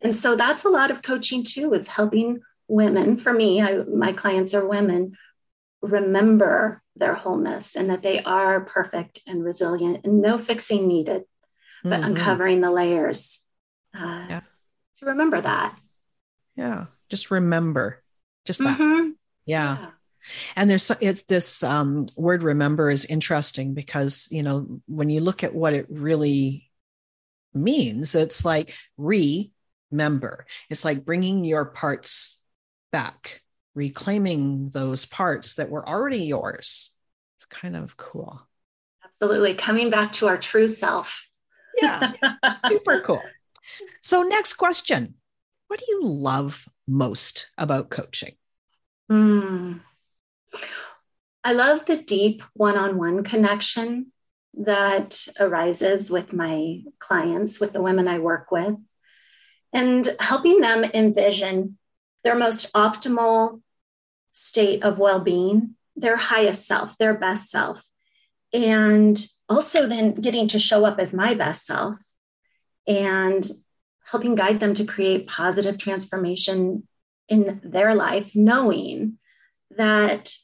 and 0.00 0.14
so 0.16 0.34
that's 0.34 0.64
a 0.64 0.68
lot 0.70 0.90
of 0.90 1.02
coaching 1.02 1.44
too, 1.44 1.72
is 1.74 1.86
helping 1.86 2.40
women. 2.66 3.16
For 3.16 3.32
me, 3.32 3.60
I, 3.60 3.84
my 3.84 4.12
clients 4.12 4.54
are 4.54 4.66
women 4.66 5.16
remember 5.80 6.82
their 6.96 7.14
wholeness 7.14 7.74
and 7.76 7.90
that 7.90 8.02
they 8.02 8.22
are 8.22 8.60
perfect 8.60 9.20
and 9.26 9.44
resilient 9.44 10.04
and 10.04 10.22
no 10.22 10.38
fixing 10.38 10.86
needed, 10.86 11.24
but 11.82 12.00
mm-hmm. 12.00 12.04
uncovering 12.04 12.60
the 12.60 12.70
layers 12.70 13.42
uh, 13.94 14.26
yeah. 14.28 14.40
to 14.98 15.06
remember 15.06 15.40
that. 15.40 15.78
Yeah, 16.56 16.86
just 17.08 17.30
remember, 17.30 18.02
just 18.44 18.60
that. 18.60 18.78
Mm-hmm. 18.78 19.10
Yeah. 19.46 19.78
yeah. 19.78 19.90
And 20.54 20.70
there's 20.70 20.90
it, 21.00 21.26
this 21.26 21.62
um, 21.62 22.06
word 22.16 22.42
remember 22.42 22.90
is 22.90 23.04
interesting 23.04 23.74
because, 23.74 24.28
you 24.30 24.42
know, 24.42 24.80
when 24.86 25.10
you 25.10 25.20
look 25.20 25.42
at 25.42 25.54
what 25.54 25.74
it 25.74 25.86
really 25.90 26.70
means, 27.52 28.14
it's 28.14 28.44
like 28.44 28.74
remember. 28.96 30.46
It's 30.70 30.84
like 30.84 31.04
bringing 31.04 31.44
your 31.44 31.64
parts 31.64 32.42
back 32.92 33.42
reclaiming 33.74 34.70
those 34.70 35.06
parts 35.06 35.54
that 35.54 35.70
were 35.70 35.86
already 35.88 36.24
yours. 36.24 36.90
It's 37.38 37.46
kind 37.46 37.76
of 37.76 37.96
cool. 37.96 38.46
Absolutely. 39.04 39.54
Coming 39.54 39.90
back 39.90 40.12
to 40.12 40.28
our 40.28 40.36
true 40.36 40.68
self. 40.68 41.28
Yeah. 41.82 42.12
Super 42.68 43.00
cool. 43.00 43.22
So, 44.02 44.22
next 44.22 44.54
question 44.54 45.14
What 45.68 45.80
do 45.80 45.86
you 45.88 46.04
love 46.04 46.68
most 46.86 47.48
about 47.58 47.90
coaching? 47.90 48.34
Mm. 49.10 49.80
I 51.44 51.52
love 51.52 51.86
the 51.86 51.96
deep 51.96 52.42
one 52.54 52.76
on 52.76 52.96
one 52.96 53.24
connection 53.24 54.12
that 54.54 55.26
arises 55.40 56.10
with 56.10 56.32
my 56.32 56.82
clients, 56.98 57.60
with 57.60 57.72
the 57.72 57.82
women 57.82 58.06
I 58.06 58.18
work 58.18 58.50
with, 58.50 58.76
and 59.72 60.14
helping 60.20 60.60
them 60.60 60.84
envision 60.84 61.78
their 62.22 62.36
most 62.36 62.72
optimal 62.74 63.60
state 64.32 64.82
of 64.82 64.98
well 64.98 65.20
being, 65.20 65.74
their 65.96 66.16
highest 66.16 66.66
self, 66.66 66.96
their 66.98 67.14
best 67.14 67.50
self. 67.50 67.82
And 68.52 69.18
also 69.52 69.86
then 69.86 70.14
getting 70.14 70.48
to 70.48 70.58
show 70.58 70.84
up 70.84 70.98
as 70.98 71.12
my 71.12 71.34
best 71.34 71.66
self 71.66 71.96
and 72.86 73.48
helping 74.04 74.34
guide 74.34 74.60
them 74.60 74.74
to 74.74 74.84
create 74.84 75.28
positive 75.28 75.78
transformation 75.78 76.86
in 77.28 77.60
their 77.62 77.94
life, 77.94 78.32
knowing 78.34 79.18
that 79.76 80.34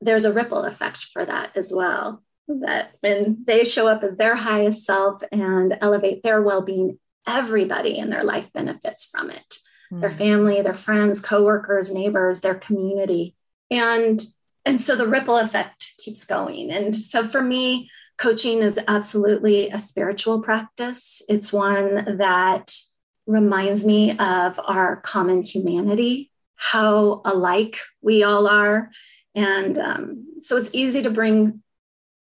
there's 0.00 0.24
a 0.24 0.32
ripple 0.32 0.64
effect 0.64 1.06
for 1.12 1.24
that 1.24 1.56
as 1.56 1.72
well. 1.74 2.22
That 2.48 2.92
when 3.00 3.42
they 3.44 3.64
show 3.64 3.88
up 3.88 4.04
as 4.04 4.16
their 4.16 4.36
highest 4.36 4.84
self 4.84 5.22
and 5.32 5.76
elevate 5.80 6.22
their 6.22 6.40
well 6.42 6.62
being, 6.62 6.98
everybody 7.26 7.98
in 7.98 8.10
their 8.10 8.22
life 8.22 8.52
benefits 8.52 9.06
from 9.06 9.30
it 9.30 9.58
mm. 9.92 10.00
their 10.00 10.12
family, 10.12 10.62
their 10.62 10.74
friends, 10.74 11.20
coworkers, 11.20 11.92
neighbors, 11.92 12.40
their 12.40 12.54
community. 12.54 13.34
And 13.70 14.24
and 14.64 14.80
so 14.80 14.96
the 14.96 15.06
ripple 15.06 15.36
effect 15.36 15.92
keeps 15.98 16.24
going. 16.24 16.70
And 16.72 16.96
so 16.96 17.24
for 17.26 17.40
me, 17.40 17.88
coaching 18.18 18.62
is 18.62 18.78
absolutely 18.88 19.68
a 19.68 19.78
spiritual 19.78 20.42
practice. 20.42 21.22
It's 21.28 21.52
one 21.52 22.16
that 22.18 22.74
reminds 23.26 23.84
me 23.84 24.12
of 24.12 24.58
our 24.64 24.96
common 24.96 25.42
humanity, 25.42 26.30
how 26.54 27.22
alike 27.24 27.78
we 28.00 28.22
all 28.22 28.46
are. 28.46 28.90
And 29.34 29.78
um, 29.78 30.26
so 30.40 30.56
it's 30.56 30.70
easy 30.72 31.02
to 31.02 31.10
bring 31.10 31.62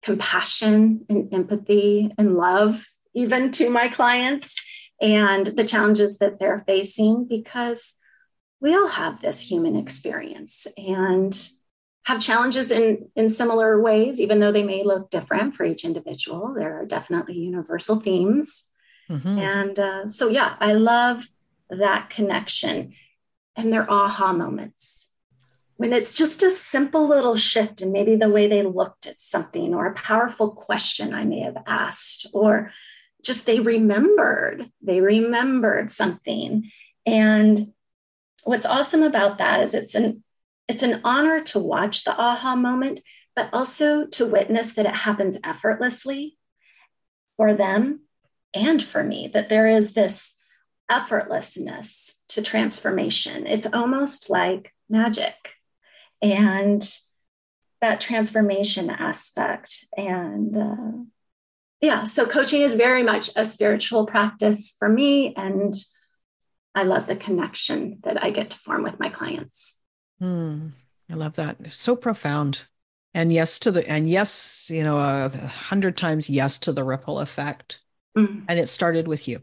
compassion 0.02 1.06
and 1.10 1.34
empathy 1.34 2.12
and 2.18 2.36
love 2.36 2.86
even 3.14 3.52
to 3.52 3.70
my 3.70 3.90
clients 3.90 4.64
and 5.02 5.48
the 5.48 5.64
challenges 5.64 6.20
that 6.20 6.40
they're 6.40 6.64
facing 6.68 7.26
because 7.28 7.94
we 8.62 8.76
all 8.76 8.88
have 8.88 9.22
this 9.22 9.50
human 9.50 9.76
experience 9.76 10.68
and 10.78 11.50
have 12.10 12.20
challenges 12.20 12.72
in, 12.72 13.08
in 13.16 13.30
similar 13.30 13.80
ways, 13.80 14.20
even 14.20 14.40
though 14.40 14.52
they 14.52 14.64
may 14.64 14.84
look 14.84 15.12
different 15.12 15.56
for 15.56 15.64
each 15.64 15.86
individual. 15.86 16.56
There 16.56 16.82
are 16.82 16.86
definitely 16.86 17.36
universal 17.36 18.00
themes. 18.00 18.64
Mm-hmm. 19.12 19.38
And 19.38 19.78
uh, 19.78 20.10
so, 20.10 20.28
yeah, 20.28 20.56
I 20.60 20.74
love 20.74 21.28
that 21.70 22.10
connection 22.10 22.96
and 23.56 23.72
their 23.72 23.88
aha 23.88 24.34
moments. 24.34 25.10
When 25.78 25.94
it's 25.94 26.16
just 26.16 26.42
a 26.42 26.50
simple 26.50 27.08
little 27.08 27.36
shift 27.36 27.80
in 27.80 27.92
maybe 27.92 28.16
the 28.16 28.28
way 28.28 28.48
they 28.48 28.64
looked 28.64 29.06
at 29.06 29.22
something 29.22 29.76
or 29.76 29.86
a 29.86 29.94
powerful 29.94 30.50
question 30.50 31.14
I 31.14 31.26
may 31.26 31.42
have 31.42 31.58
asked, 31.68 32.26
or 32.34 32.72
just 33.24 33.46
they 33.46 33.60
remembered, 33.60 34.72
they 34.82 35.00
remembered 35.00 35.92
something. 35.92 36.72
And 37.06 37.72
what's 38.46 38.66
awesome 38.66 39.04
about 39.04 39.38
that 39.38 39.62
is 39.62 39.76
it's 39.76 39.94
an 39.94 40.24
it's 40.70 40.84
an 40.84 41.02
honor 41.04 41.42
to 41.42 41.60
watch 41.60 42.04
the 42.04 42.16
aha 42.16 42.56
moment, 42.56 43.02
but 43.36 43.50
also 43.52 44.06
to 44.06 44.28
witness 44.28 44.74
that 44.74 44.86
it 44.86 44.96
happens 44.96 45.38
effortlessly 45.44 46.38
for 47.36 47.56
them 47.56 48.02
and 48.54 48.82
for 48.82 49.04
me, 49.04 49.30
that 49.34 49.50
there 49.50 49.68
is 49.68 49.94
this 49.94 50.36
effortlessness 50.90 52.12
to 52.30 52.42
transformation. 52.44 53.48
It's 53.48 53.68
almost 53.74 54.30
like 54.30 54.74
magic. 54.90 55.36
And 56.22 56.88
that 57.82 58.02
transformation 58.02 58.90
aspect 58.90 59.86
and 59.98 60.56
uh, 60.56 61.04
yeah, 61.82 62.04
so 62.04 62.26
coaching 62.26 62.62
is 62.62 62.76
very 62.76 63.04
much 63.04 63.30
a 63.36 63.46
spiritual 63.46 64.06
practice 64.06 64.76
for 64.78 64.90
me. 64.90 65.34
And 65.36 65.74
I 66.76 66.84
love 66.84 67.08
the 67.08 67.16
connection 67.16 68.00
that 68.04 68.22
I 68.22 68.32
get 68.32 68.50
to 68.52 68.60
form 68.60 68.84
with 68.84 69.00
my 69.00 69.10
clients. 69.10 69.74
Mm, 70.22 70.72
I 71.10 71.14
love 71.14 71.36
that. 71.36 71.58
So 71.72 71.96
profound. 71.96 72.62
And 73.14 73.34
yes 73.34 73.58
to 73.60 73.72
the 73.72 73.88
and 73.90 74.08
yes, 74.08 74.70
you 74.72 74.84
know, 74.84 74.98
a 75.00 75.30
hundred 75.30 75.98
times 75.98 76.30
yes 76.30 76.60
to 76.60 76.72
the 76.72 76.84
ripple 76.84 77.20
effect. 77.20 77.80
Mm. 78.16 78.46
And 78.48 78.60
it 78.60 78.70
started 78.70 79.08
with 79.08 79.28
you, 79.28 79.42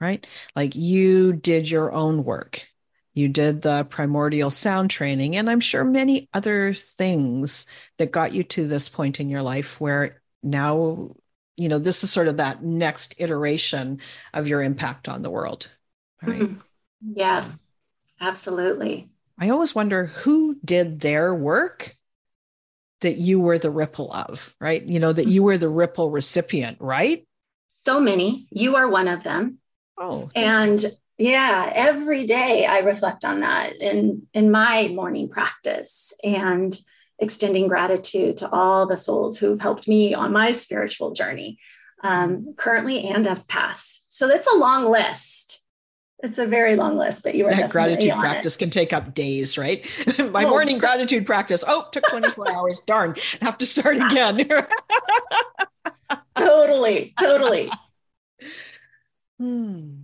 right? 0.00 0.26
Like 0.56 0.74
you 0.74 1.34
did 1.34 1.70
your 1.70 1.92
own 1.92 2.24
work. 2.24 2.66
You 3.12 3.28
did 3.28 3.60
the 3.60 3.84
primordial 3.84 4.50
sound 4.50 4.88
training, 4.88 5.36
and 5.36 5.50
I'm 5.50 5.60
sure 5.60 5.84
many 5.84 6.28
other 6.32 6.72
things 6.72 7.66
that 7.98 8.12
got 8.12 8.32
you 8.32 8.44
to 8.44 8.66
this 8.66 8.88
point 8.88 9.20
in 9.20 9.28
your 9.28 9.42
life 9.42 9.80
where 9.80 10.22
now, 10.42 11.16
you 11.56 11.68
know, 11.68 11.78
this 11.78 12.02
is 12.02 12.10
sort 12.10 12.28
of 12.28 12.38
that 12.38 12.62
next 12.62 13.14
iteration 13.18 14.00
of 14.32 14.48
your 14.48 14.62
impact 14.62 15.08
on 15.08 15.22
the 15.22 15.30
world. 15.30 15.68
Right. 16.22 16.42
Mm-hmm. 16.42 17.12
Yeah, 17.14 17.48
absolutely. 18.20 19.10
I 19.40 19.48
always 19.48 19.74
wonder 19.74 20.06
who 20.06 20.58
did 20.62 21.00
their 21.00 21.34
work 21.34 21.96
that 23.00 23.16
you 23.16 23.40
were 23.40 23.58
the 23.58 23.70
ripple 23.70 24.12
of, 24.12 24.54
right? 24.60 24.82
You 24.82 25.00
know, 25.00 25.12
that 25.12 25.26
you 25.26 25.42
were 25.42 25.56
the 25.56 25.70
ripple 25.70 26.10
recipient, 26.10 26.76
right? 26.78 27.26
So 27.68 27.98
many. 27.98 28.46
You 28.50 28.76
are 28.76 28.88
one 28.88 29.08
of 29.08 29.22
them. 29.22 29.58
Oh. 29.98 30.28
And 30.34 30.84
yeah, 31.16 31.72
every 31.74 32.26
day 32.26 32.66
I 32.66 32.80
reflect 32.80 33.24
on 33.24 33.40
that 33.40 33.76
in 33.76 34.26
in 34.34 34.50
my 34.50 34.88
morning 34.88 35.30
practice 35.30 36.12
and 36.22 36.78
extending 37.18 37.68
gratitude 37.68 38.38
to 38.38 38.50
all 38.50 38.86
the 38.86 38.96
souls 38.96 39.38
who've 39.38 39.60
helped 39.60 39.88
me 39.88 40.14
on 40.14 40.32
my 40.32 40.50
spiritual 40.50 41.12
journey, 41.12 41.58
um, 42.02 42.54
currently 42.56 43.08
and 43.08 43.26
of 43.26 43.46
past. 43.46 44.04
So 44.08 44.28
that's 44.28 44.46
a 44.46 44.56
long 44.56 44.90
list 44.90 45.59
it's 46.22 46.38
a 46.38 46.46
very 46.46 46.76
long 46.76 46.96
list, 46.96 47.22
but 47.22 47.34
you 47.34 47.46
are 47.46 47.50
that 47.50 47.70
gratitude 47.70 48.12
practice 48.18 48.56
it. 48.56 48.58
can 48.58 48.70
take 48.70 48.92
up 48.92 49.14
days, 49.14 49.56
right? 49.56 49.86
My 50.18 50.44
oh, 50.44 50.50
morning 50.50 50.76
t- 50.76 50.80
gratitude 50.80 51.26
practice. 51.26 51.64
Oh, 51.66 51.86
took 51.92 52.04
24 52.08 52.52
hours. 52.54 52.80
Darn, 52.80 53.14
have 53.40 53.58
to 53.58 53.66
start 53.66 53.96
again. 53.96 54.48
totally, 56.36 57.14
totally. 57.18 57.70
Hmm. 59.38 59.94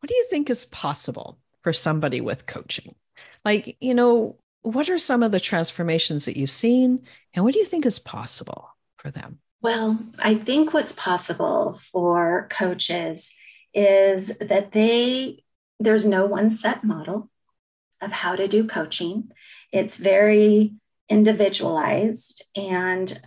What 0.00 0.08
do 0.08 0.14
you 0.14 0.26
think 0.30 0.50
is 0.50 0.66
possible 0.66 1.38
for 1.62 1.72
somebody 1.72 2.20
with 2.20 2.46
coaching? 2.46 2.94
Like, 3.44 3.76
you 3.80 3.94
know, 3.94 4.36
what 4.62 4.88
are 4.88 4.98
some 4.98 5.22
of 5.22 5.32
the 5.32 5.40
transformations 5.40 6.24
that 6.24 6.36
you've 6.36 6.50
seen, 6.50 7.02
and 7.34 7.44
what 7.44 7.54
do 7.54 7.60
you 7.60 7.66
think 7.66 7.84
is 7.84 7.98
possible 7.98 8.68
for 8.96 9.10
them? 9.10 9.40
Well, 9.60 9.98
I 10.18 10.34
think 10.34 10.74
what's 10.74 10.92
possible 10.92 11.80
for 11.90 12.48
coaches 12.50 13.32
is 13.72 14.36
that 14.38 14.72
they 14.72 15.42
there's 15.80 16.06
no 16.06 16.26
one 16.26 16.50
set 16.50 16.84
model 16.84 17.30
of 18.00 18.12
how 18.12 18.36
to 18.36 18.48
do 18.48 18.66
coaching. 18.66 19.30
It's 19.72 19.96
very 19.96 20.74
individualized. 21.08 22.44
And 22.56 23.20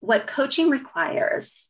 what 0.00 0.26
coaching 0.26 0.70
requires 0.70 1.68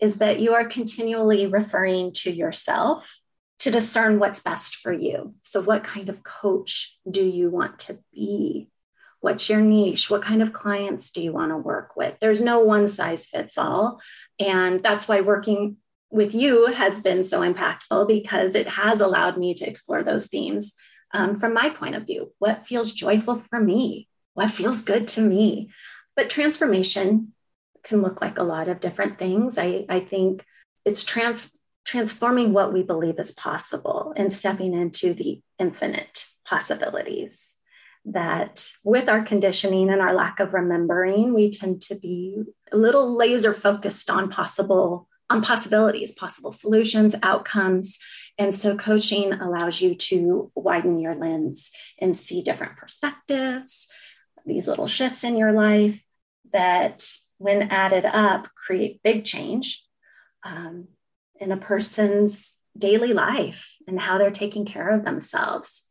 is 0.00 0.16
that 0.16 0.40
you 0.40 0.54
are 0.54 0.66
continually 0.66 1.46
referring 1.46 2.12
to 2.12 2.30
yourself 2.30 3.20
to 3.60 3.70
discern 3.70 4.18
what's 4.18 4.40
best 4.40 4.76
for 4.76 4.92
you. 4.92 5.34
So, 5.42 5.60
what 5.60 5.82
kind 5.82 6.08
of 6.08 6.22
coach 6.22 6.96
do 7.10 7.24
you 7.24 7.50
want 7.50 7.80
to 7.80 7.98
be? 8.12 8.68
What's 9.20 9.48
your 9.48 9.60
niche? 9.60 10.08
What 10.08 10.22
kind 10.22 10.42
of 10.42 10.52
clients 10.52 11.10
do 11.10 11.20
you 11.20 11.32
want 11.32 11.50
to 11.50 11.56
work 11.56 11.96
with? 11.96 12.16
There's 12.20 12.40
no 12.40 12.60
one 12.60 12.86
size 12.86 13.26
fits 13.26 13.58
all. 13.58 14.00
And 14.38 14.80
that's 14.80 15.08
why 15.08 15.22
working 15.22 15.78
with 16.10 16.34
you 16.34 16.66
has 16.66 17.00
been 17.00 17.22
so 17.22 17.40
impactful 17.40 18.08
because 18.08 18.54
it 18.54 18.66
has 18.68 19.00
allowed 19.00 19.36
me 19.36 19.54
to 19.54 19.68
explore 19.68 20.02
those 20.02 20.26
themes 20.26 20.74
um, 21.12 21.38
from 21.38 21.54
my 21.54 21.70
point 21.70 21.94
of 21.94 22.06
view. 22.06 22.32
What 22.38 22.66
feels 22.66 22.92
joyful 22.92 23.42
for 23.50 23.60
me? 23.60 24.08
What 24.34 24.50
feels 24.50 24.82
good 24.82 25.08
to 25.08 25.20
me? 25.20 25.70
But 26.16 26.30
transformation 26.30 27.34
can 27.82 28.02
look 28.02 28.20
like 28.20 28.38
a 28.38 28.44
lot 28.44 28.68
of 28.68 28.80
different 28.80 29.18
things. 29.18 29.58
I, 29.58 29.84
I 29.88 30.00
think 30.00 30.44
it's 30.84 31.04
trans- 31.04 31.50
transforming 31.84 32.52
what 32.52 32.72
we 32.72 32.82
believe 32.82 33.18
is 33.18 33.32
possible 33.32 34.12
and 34.16 34.32
stepping 34.32 34.74
into 34.74 35.14
the 35.14 35.42
infinite 35.58 36.26
possibilities. 36.44 37.54
That 38.04 38.70
with 38.82 39.08
our 39.08 39.22
conditioning 39.22 39.90
and 39.90 40.00
our 40.00 40.14
lack 40.14 40.40
of 40.40 40.54
remembering, 40.54 41.34
we 41.34 41.50
tend 41.50 41.82
to 41.82 41.94
be 41.94 42.42
a 42.72 42.76
little 42.76 43.14
laser 43.14 43.52
focused 43.52 44.08
on 44.08 44.30
possible 44.30 45.08
on 45.30 45.42
possibilities, 45.42 46.12
possible 46.12 46.52
solutions, 46.52 47.14
outcomes. 47.22 47.98
And 48.38 48.54
so 48.54 48.76
coaching 48.76 49.32
allows 49.32 49.80
you 49.80 49.94
to 49.94 50.50
widen 50.54 50.98
your 50.98 51.14
lens 51.14 51.70
and 51.98 52.16
see 52.16 52.42
different 52.42 52.76
perspectives, 52.76 53.88
these 54.46 54.68
little 54.68 54.86
shifts 54.86 55.24
in 55.24 55.36
your 55.36 55.52
life 55.52 56.02
that, 56.52 57.06
when 57.38 57.62
added 57.62 58.04
up, 58.04 58.48
create 58.54 59.02
big 59.02 59.24
change 59.24 59.84
um, 60.44 60.88
in 61.38 61.52
a 61.52 61.56
person's 61.56 62.54
daily 62.76 63.12
life 63.12 63.66
and 63.86 64.00
how 64.00 64.18
they're 64.18 64.30
taking 64.30 64.64
care 64.64 64.88
of 64.88 65.04
themselves. 65.04 65.82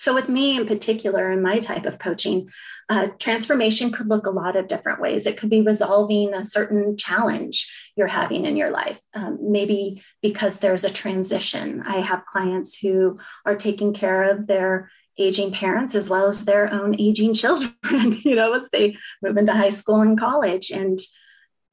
So, 0.00 0.14
with 0.14 0.30
me 0.30 0.56
in 0.56 0.66
particular, 0.66 1.30
in 1.30 1.42
my 1.42 1.58
type 1.58 1.84
of 1.84 1.98
coaching, 1.98 2.48
uh, 2.88 3.08
transformation 3.18 3.92
could 3.92 4.08
look 4.08 4.24
a 4.24 4.30
lot 4.30 4.56
of 4.56 4.66
different 4.66 4.98
ways. 4.98 5.26
It 5.26 5.36
could 5.36 5.50
be 5.50 5.60
resolving 5.60 6.32
a 6.32 6.42
certain 6.42 6.96
challenge 6.96 7.70
you're 7.96 8.06
having 8.06 8.46
in 8.46 8.56
your 8.56 8.70
life, 8.70 8.98
um, 9.12 9.36
maybe 9.42 10.02
because 10.22 10.56
there's 10.56 10.84
a 10.84 10.90
transition. 10.90 11.82
I 11.82 12.00
have 12.00 12.24
clients 12.24 12.78
who 12.78 13.18
are 13.44 13.56
taking 13.56 13.92
care 13.92 14.22
of 14.30 14.46
their 14.46 14.90
aging 15.18 15.52
parents 15.52 15.94
as 15.94 16.08
well 16.08 16.28
as 16.28 16.46
their 16.46 16.72
own 16.72 16.98
aging 16.98 17.34
children, 17.42 18.18
you 18.24 18.36
know, 18.36 18.54
as 18.54 18.70
they 18.70 18.96
move 19.20 19.36
into 19.36 19.52
high 19.52 19.68
school 19.68 20.00
and 20.00 20.18
college. 20.18 20.70
And 20.70 20.98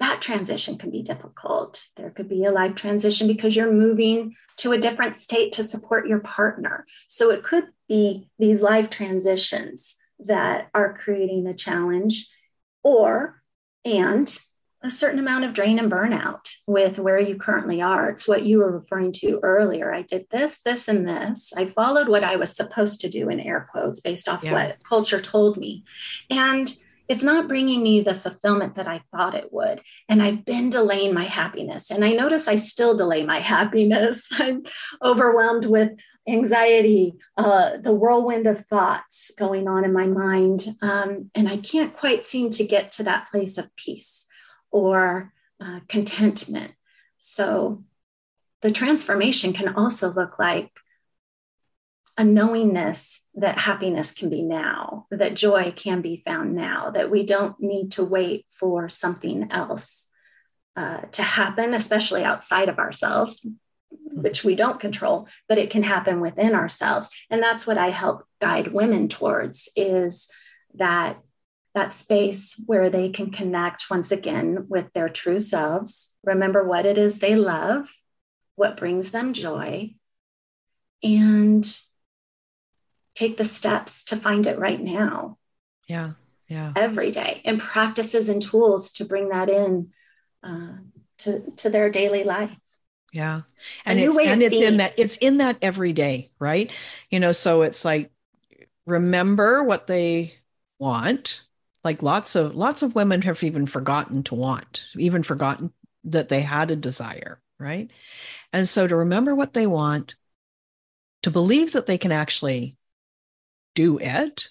that 0.01 0.21
transition 0.21 0.77
can 0.77 0.91
be 0.91 1.01
difficult. 1.01 1.85
There 1.95 2.09
could 2.09 2.27
be 2.27 2.43
a 2.43 2.51
life 2.51 2.75
transition 2.75 3.25
because 3.25 3.55
you're 3.55 3.71
moving 3.71 4.35
to 4.57 4.73
a 4.73 4.77
different 4.77 5.15
state 5.15 5.53
to 5.53 5.63
support 5.63 6.07
your 6.07 6.19
partner. 6.19 6.85
So 7.07 7.31
it 7.31 7.43
could 7.43 7.69
be 7.87 8.29
these 8.39 8.61
life 8.61 8.89
transitions 8.89 9.95
that 10.19 10.69
are 10.73 10.93
creating 10.93 11.47
a 11.47 11.53
challenge, 11.53 12.27
or 12.83 13.41
and 13.85 14.37
a 14.83 14.91
certain 14.91 15.19
amount 15.19 15.43
of 15.43 15.53
drain 15.53 15.79
and 15.79 15.91
burnout 15.91 16.49
with 16.67 16.99
where 16.99 17.19
you 17.19 17.35
currently 17.35 17.81
are. 17.81 18.09
It's 18.09 18.27
what 18.27 18.43
you 18.43 18.59
were 18.59 18.71
referring 18.71 19.11
to 19.13 19.39
earlier. 19.41 19.93
I 19.93 20.03
did 20.03 20.27
this, 20.29 20.61
this, 20.61 20.87
and 20.87 21.07
this. 21.07 21.51
I 21.55 21.65
followed 21.65 22.07
what 22.07 22.23
I 22.23 22.35
was 22.35 22.55
supposed 22.55 23.01
to 23.01 23.09
do 23.09 23.29
in 23.29 23.39
air 23.39 23.67
quotes 23.71 24.01
based 24.01 24.29
off 24.29 24.43
yeah. 24.43 24.53
what 24.53 24.83
culture 24.83 25.19
told 25.19 25.57
me. 25.57 25.83
And 26.29 26.73
it's 27.07 27.23
not 27.23 27.47
bringing 27.47 27.81
me 27.81 28.01
the 28.01 28.15
fulfillment 28.15 28.75
that 28.75 28.87
I 28.87 29.01
thought 29.11 29.33
it 29.33 29.51
would. 29.51 29.81
And 30.09 30.21
I've 30.21 30.45
been 30.45 30.69
delaying 30.69 31.13
my 31.13 31.23
happiness. 31.23 31.89
And 31.89 32.03
I 32.03 32.11
notice 32.11 32.47
I 32.47 32.57
still 32.57 32.95
delay 32.95 33.25
my 33.25 33.39
happiness. 33.55 34.29
I'm 34.33 34.63
overwhelmed 35.01 35.65
with 35.65 35.91
anxiety, 36.27 37.15
uh, 37.37 37.77
the 37.77 37.93
whirlwind 37.93 38.47
of 38.47 38.65
thoughts 38.65 39.31
going 39.37 39.67
on 39.67 39.85
in 39.85 39.93
my 39.93 40.07
mind. 40.07 40.75
Um, 40.81 41.31
and 41.33 41.47
I 41.47 41.57
can't 41.57 41.93
quite 41.93 42.23
seem 42.23 42.49
to 42.51 42.65
get 42.65 42.91
to 42.93 43.03
that 43.03 43.29
place 43.31 43.57
of 43.57 43.73
peace 43.75 44.25
or 44.71 45.33
uh, 45.61 45.79
contentment. 45.87 46.73
So 47.17 47.83
the 48.61 48.71
transformation 48.71 49.53
can 49.53 49.75
also 49.75 50.11
look 50.11 50.37
like 50.37 50.71
a 52.17 52.23
knowingness 52.23 53.21
that 53.35 53.59
happiness 53.59 54.11
can 54.11 54.29
be 54.29 54.41
now, 54.41 55.05
that 55.11 55.35
joy 55.35 55.71
can 55.75 56.01
be 56.01 56.23
found 56.25 56.55
now, 56.55 56.89
that 56.89 57.11
we 57.11 57.23
don't 57.23 57.59
need 57.59 57.91
to 57.91 58.03
wait 58.03 58.45
for 58.49 58.89
something 58.89 59.51
else 59.51 60.05
uh, 60.75 61.01
to 61.11 61.21
happen, 61.21 61.75
especially 61.75 62.23
outside 62.23 62.69
of 62.69 62.79
ourselves, 62.79 63.45
which 64.21 64.43
we 64.43 64.55
don't 64.55 64.79
control, 64.79 65.27
but 65.47 65.57
it 65.57 65.69
can 65.69 65.83
happen 65.83 66.21
within 66.21 66.55
ourselves. 66.55 67.09
And 67.29 67.41
that's 67.41 67.67
what 67.67 67.77
I 67.77 67.89
help 67.89 68.25
guide 68.41 68.73
women 68.73 69.07
towards 69.07 69.69
is 69.75 70.27
that 70.75 71.19
that 71.73 71.93
space 71.93 72.59
where 72.65 72.89
they 72.89 73.09
can 73.09 73.31
connect 73.31 73.89
once 73.89 74.11
again 74.11 74.65
with 74.67 74.91
their 74.93 75.09
true 75.09 75.39
selves, 75.39 76.09
remember 76.23 76.63
what 76.63 76.85
it 76.85 76.97
is 76.97 77.19
they 77.19 77.35
love, 77.35 77.93
what 78.55 78.77
brings 78.77 79.11
them 79.11 79.33
joy, 79.33 79.93
and 81.03 81.79
take 83.13 83.37
the 83.37 83.45
steps 83.45 84.03
to 84.05 84.15
find 84.15 84.47
it 84.47 84.57
right 84.57 84.81
now. 84.81 85.37
Yeah. 85.87 86.13
Yeah. 86.47 86.71
Every 86.75 87.11
day 87.11 87.41
and 87.45 87.59
practices 87.59 88.29
and 88.29 88.41
tools 88.41 88.91
to 88.93 89.05
bring 89.05 89.29
that 89.29 89.49
in 89.49 89.91
uh, 90.43 90.77
to, 91.19 91.41
to 91.57 91.69
their 91.69 91.89
daily 91.89 92.23
life. 92.23 92.55
Yeah. 93.13 93.41
And 93.85 93.99
it's, 93.99 94.17
and 94.17 94.43
it's 94.43 94.55
in 94.55 94.77
that, 94.77 94.93
it's 94.97 95.17
in 95.17 95.37
that 95.37 95.57
every 95.61 95.93
day, 95.93 96.31
right? 96.39 96.71
You 97.09 97.19
know, 97.19 97.31
so 97.31 97.61
it's 97.61 97.85
like, 97.85 98.11
remember 98.85 99.63
what 99.63 99.87
they 99.87 100.35
want. 100.79 101.41
Like 101.83 102.03
lots 102.03 102.35
of, 102.35 102.55
lots 102.55 102.81
of 102.81 102.95
women 102.95 103.21
have 103.21 103.43
even 103.43 103.65
forgotten 103.65 104.23
to 104.23 104.35
want, 104.35 104.83
even 104.97 105.23
forgotten 105.23 105.71
that 106.03 106.27
they 106.27 106.41
had 106.41 106.69
a 106.69 106.75
desire, 106.75 107.39
right? 107.59 107.89
And 108.51 108.67
so 108.67 108.87
to 108.87 108.95
remember 108.95 109.33
what 109.35 109.53
they 109.53 109.67
want, 109.67 110.15
to 111.23 111.31
believe 111.31 111.73
that 111.73 111.85
they 111.85 111.97
can 111.97 112.11
actually 112.11 112.77
do 113.73 113.99
it, 113.99 114.49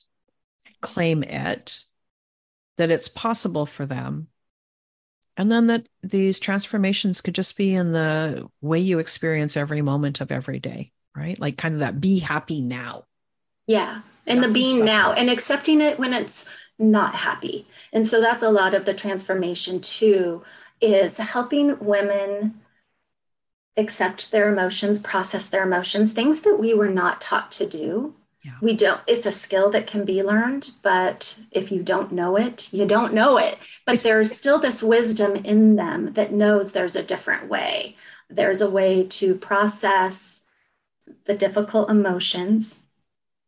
claim 0.81 1.23
it, 1.23 1.85
that 2.77 2.91
it's 2.91 3.09
possible 3.09 3.67
for 3.67 3.87
them. 3.87 4.29
And 5.37 5.53
then 5.53 5.67
that 5.67 5.89
these 6.03 6.39
transformations 6.39 7.21
could 7.21 7.35
just 7.35 7.57
be 7.57 7.75
in 7.75 7.93
the 7.93 8.49
way 8.61 8.79
you 8.79 8.99
experience 8.99 9.57
every 9.57 9.83
moment 9.83 10.21
of 10.21 10.33
every 10.33 10.59
day, 10.59 10.93
right? 11.15 11.39
Like 11.39 11.59
kind 11.59 11.75
of 11.75 11.81
that 11.81 12.01
be 12.01 12.21
happy 12.21 12.61
now. 12.61 13.05
Yeah. 13.67 14.03
And 14.27 14.43
the 14.43 14.49
being 14.49 14.85
now 14.85 15.13
and 15.13 15.31
accepting 15.31 15.81
it 15.81 15.99
when 15.99 16.13
it's 16.13 16.47
not 16.79 17.15
happy. 17.15 17.67
And 17.93 18.09
so 18.09 18.21
that's 18.21 18.43
a 18.43 18.51
lot 18.51 18.75
of 18.75 18.85
the 18.85 18.95
transformation 18.95 19.81
too, 19.81 20.43
is 20.81 21.19
helping 21.19 21.79
women 21.79 22.61
accept 23.77 24.31
their 24.31 24.51
emotions, 24.51 24.99
process 24.99 25.49
their 25.49 25.63
emotions, 25.65 26.13
things 26.13 26.41
that 26.41 26.59
we 26.59 26.75
were 26.75 26.89
not 26.89 27.21
taught 27.21 27.53
to 27.53 27.67
do. 27.67 28.15
Yeah. 28.47 28.53
We 28.61 28.75
don't, 28.75 29.01
it's 29.09 29.27
a 29.27 29.33
skill 29.33 29.71
that 29.73 29.89
can 29.89 30.05
be 30.05 30.23
learned, 30.23 30.71
but 30.81 31.41
if 31.51 31.73
you 31.73 31.83
don't 31.83 32.13
know 32.13 32.37
it, 32.37 32.69
you 32.73 32.87
don't 32.87 33.13
know 33.13 33.39
it. 33.39 33.59
But 33.85 34.05
there's 34.05 34.37
still 34.37 34.61
this 34.61 34.85
wisdom 34.85 35.35
in 35.35 35.75
them 35.75 36.13
that 36.13 36.33
knows 36.33 36.71
there's 36.71 36.95
a 36.95 37.03
different 37.03 37.49
way. 37.49 37.97
There's 38.31 38.61
a 38.61 38.71
way 38.71 39.05
to 39.05 39.35
process 39.35 40.43
the 41.25 41.35
difficult 41.35 41.91
emotions 41.91 42.81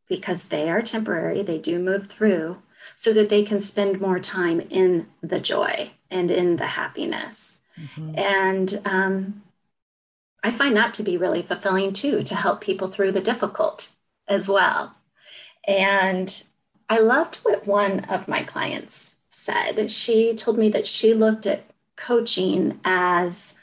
because 0.08 0.44
they 0.44 0.68
are 0.68 0.82
temporary, 0.82 1.42
they 1.42 1.58
do 1.58 1.78
move 1.78 2.08
through, 2.08 2.60
so 2.96 3.12
that 3.12 3.28
they 3.28 3.44
can 3.44 3.60
spend 3.60 4.00
more 4.00 4.18
time 4.18 4.60
in 4.60 5.06
the 5.22 5.38
joy 5.38 5.92
and 6.10 6.28
in 6.30 6.56
the 6.56 6.66
happiness. 6.66 7.54
Mm-hmm. 7.78 8.18
And 8.18 8.80
um, 8.84 9.42
I 10.42 10.50
find 10.50 10.76
that 10.76 10.92
to 10.94 11.04
be 11.04 11.16
really 11.16 11.42
fulfilling 11.42 11.92
too, 11.92 12.22
to 12.22 12.34
help 12.34 12.60
people 12.60 12.88
through 12.88 13.12
the 13.12 13.20
difficult 13.20 13.90
as 14.28 14.48
well. 14.48 14.94
And 15.66 16.42
I 16.88 17.00
loved 17.00 17.36
what 17.42 17.66
one 17.66 18.00
of 18.00 18.28
my 18.28 18.42
clients 18.42 19.14
said. 19.30 19.90
She 19.90 20.34
told 20.34 20.58
me 20.58 20.70
that 20.70 20.86
she 20.86 21.14
looked 21.14 21.46
at 21.46 21.64
coaching 21.96 22.80
as 22.84 23.54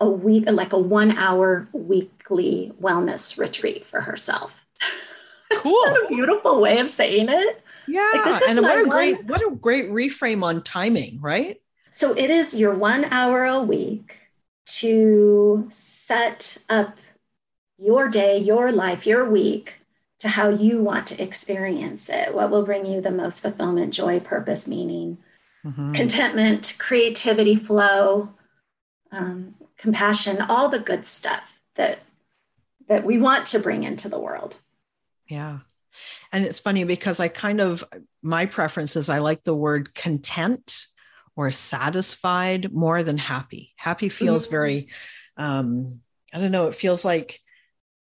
a 0.00 0.08
week, 0.08 0.44
like 0.46 0.72
a 0.72 0.78
one 0.78 1.12
hour 1.12 1.68
weekly 1.72 2.72
wellness 2.80 3.38
retreat 3.38 3.84
for 3.84 4.00
herself. 4.00 4.64
Cool. 5.58 5.84
a 5.86 6.08
beautiful 6.08 6.60
way 6.60 6.78
of 6.78 6.90
saying 6.90 7.28
it. 7.28 7.62
Yeah. 7.86 8.10
Like, 8.24 8.42
and 8.48 8.60
what 8.60 8.76
a 8.76 8.80
one... 8.80 8.88
great, 8.88 9.24
what 9.24 9.40
a 9.40 9.54
great 9.54 9.88
reframe 9.90 10.42
on 10.42 10.62
timing, 10.62 11.20
right? 11.20 11.60
So 11.92 12.12
it 12.12 12.28
is 12.28 12.56
your 12.56 12.74
one 12.74 13.04
hour 13.04 13.44
a 13.44 13.62
week 13.62 14.16
to 14.66 15.66
set 15.70 16.58
up 16.68 16.98
your 17.78 18.08
day, 18.08 18.38
your 18.38 18.72
life, 18.72 19.06
your 19.06 19.30
week 19.30 19.74
to 20.24 20.30
how 20.30 20.48
you 20.48 20.82
want 20.82 21.06
to 21.06 21.22
experience 21.22 22.08
it. 22.08 22.34
What 22.34 22.50
will 22.50 22.64
bring 22.64 22.86
you 22.86 23.02
the 23.02 23.10
most 23.10 23.40
fulfillment, 23.40 23.92
joy, 23.92 24.20
purpose, 24.20 24.66
meaning, 24.66 25.18
mm-hmm. 25.62 25.92
contentment, 25.92 26.76
creativity, 26.78 27.56
flow, 27.56 28.30
um, 29.12 29.54
compassion, 29.76 30.40
all 30.40 30.70
the 30.70 30.80
good 30.80 31.06
stuff 31.06 31.60
that 31.74 31.98
that 32.88 33.04
we 33.04 33.18
want 33.18 33.44
to 33.48 33.58
bring 33.58 33.82
into 33.82 34.08
the 34.08 34.18
world. 34.18 34.56
Yeah. 35.28 35.58
And 36.32 36.46
it's 36.46 36.58
funny 36.58 36.84
because 36.84 37.20
I 37.20 37.28
kind 37.28 37.60
of 37.60 37.84
my 38.22 38.46
preference 38.46 38.96
is 38.96 39.10
I 39.10 39.18
like 39.18 39.44
the 39.44 39.54
word 39.54 39.94
content 39.94 40.86
or 41.36 41.50
satisfied 41.50 42.72
more 42.72 43.02
than 43.02 43.18
happy. 43.18 43.74
Happy 43.76 44.08
feels 44.08 44.44
mm-hmm. 44.44 44.52
very, 44.52 44.88
um, 45.36 46.00
I 46.32 46.38
don't 46.38 46.50
know, 46.50 46.68
it 46.68 46.74
feels 46.74 47.04
like 47.04 47.42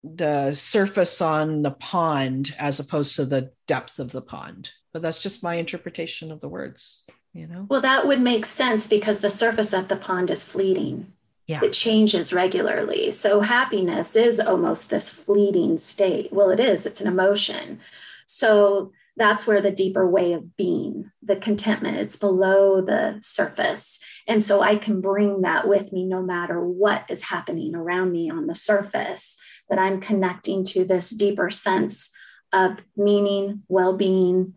the 0.03 0.53
surface 0.53 1.21
on 1.21 1.62
the 1.62 1.71
pond 1.71 2.55
as 2.57 2.79
opposed 2.79 3.15
to 3.15 3.25
the 3.25 3.51
depth 3.67 3.99
of 3.99 4.12
the 4.12 4.21
pond. 4.21 4.71
But 4.93 5.01
that's 5.01 5.19
just 5.19 5.43
my 5.43 5.55
interpretation 5.55 6.31
of 6.31 6.39
the 6.39 6.49
words, 6.49 7.05
you 7.33 7.47
know? 7.47 7.65
Well, 7.69 7.81
that 7.81 8.07
would 8.07 8.21
make 8.21 8.45
sense 8.45 8.88
because 8.88 9.19
the 9.19 9.29
surface 9.29 9.73
of 9.73 9.88
the 9.88 9.95
pond 9.95 10.31
is 10.31 10.43
fleeting. 10.43 11.13
Yeah. 11.47 11.62
It 11.63 11.73
changes 11.73 12.31
regularly. 12.31 13.12
So 13.12 13.41
happiness 13.41 14.15
is 14.15 14.39
almost 14.39 14.89
this 14.89 15.09
fleeting 15.09 15.77
state. 15.79 16.31
Well, 16.31 16.49
it 16.49 16.59
is, 16.59 16.85
it's 16.85 17.01
an 17.01 17.07
emotion. 17.07 17.79
So 18.25 18.91
that's 19.19 19.45
where 19.45 19.62
the 19.62 19.69
deeper 19.69 20.10
way 20.10 20.32
of 20.32 20.55
being, 20.55 21.12
the 21.21 21.36
contentment, 21.36 21.97
it's 21.97 22.15
below 22.15 22.82
the 22.82 23.19
surface. 23.21 23.99
And 24.27 24.41
so 24.41 24.62
I 24.62 24.77
can 24.77 25.01
bring 25.01 25.41
that 25.41 25.67
with 25.67 25.91
me 25.91 26.05
no 26.05 26.21
matter 26.21 26.60
what 26.65 27.03
is 27.10 27.23
happening 27.23 27.75
around 27.75 28.13
me 28.13 28.32
on 28.32 28.47
the 28.47 28.55
surface, 28.55 29.36
that 29.69 29.77
I'm 29.77 29.99
connecting 29.99 30.63
to 30.65 30.86
this 30.86 31.10
deeper 31.10 31.49
sense 31.49 32.12
of 32.53 32.79
meaning, 32.95 33.63
well 33.67 33.95
being, 33.95 34.55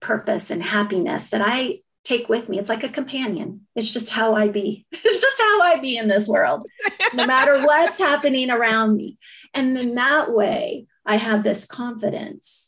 purpose, 0.00 0.50
and 0.50 0.62
happiness 0.62 1.28
that 1.28 1.42
I 1.42 1.80
take 2.02 2.30
with 2.30 2.48
me. 2.48 2.58
It's 2.58 2.70
like 2.70 2.84
a 2.84 2.88
companion. 2.88 3.66
It's 3.76 3.90
just 3.90 4.08
how 4.08 4.34
I 4.34 4.48
be. 4.48 4.86
It's 4.92 5.20
just 5.20 5.40
how 5.40 5.60
I 5.60 5.78
be 5.80 5.98
in 5.98 6.08
this 6.08 6.26
world, 6.26 6.66
no 7.12 7.26
matter 7.26 7.64
what's 7.64 7.98
happening 7.98 8.50
around 8.50 8.96
me. 8.96 9.18
And 9.52 9.76
in 9.76 9.96
that 9.96 10.32
way, 10.32 10.86
I 11.04 11.16
have 11.16 11.42
this 11.42 11.66
confidence 11.66 12.67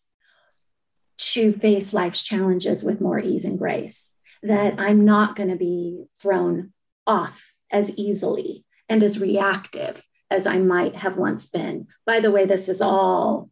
to 1.20 1.52
face 1.52 1.92
life's 1.92 2.22
challenges 2.22 2.82
with 2.82 3.00
more 3.00 3.18
ease 3.18 3.44
and 3.44 3.58
grace, 3.58 4.12
that 4.42 4.74
I'm 4.78 5.04
not 5.04 5.36
going 5.36 5.50
to 5.50 5.56
be 5.56 6.04
thrown 6.20 6.72
off 7.06 7.52
as 7.70 7.90
easily 7.96 8.64
and 8.88 9.02
as 9.02 9.20
reactive 9.20 10.02
as 10.30 10.46
I 10.46 10.58
might 10.58 10.96
have 10.96 11.16
once 11.16 11.46
been. 11.46 11.88
By 12.06 12.20
the 12.20 12.30
way, 12.30 12.44
this 12.44 12.68
is 12.68 12.80
all 12.80 13.50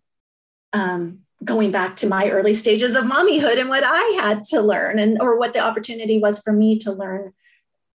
um, 0.72 1.20
going 1.44 1.70
back 1.70 1.96
to 1.96 2.08
my 2.08 2.30
early 2.30 2.54
stages 2.54 2.94
of 2.94 3.04
mommyhood 3.04 3.58
and 3.58 3.68
what 3.68 3.84
I 3.84 4.20
had 4.20 4.44
to 4.46 4.60
learn 4.60 4.98
and 4.98 5.20
or 5.20 5.38
what 5.38 5.52
the 5.52 5.60
opportunity 5.60 6.18
was 6.18 6.40
for 6.40 6.52
me 6.52 6.78
to 6.80 6.92
learn 6.92 7.32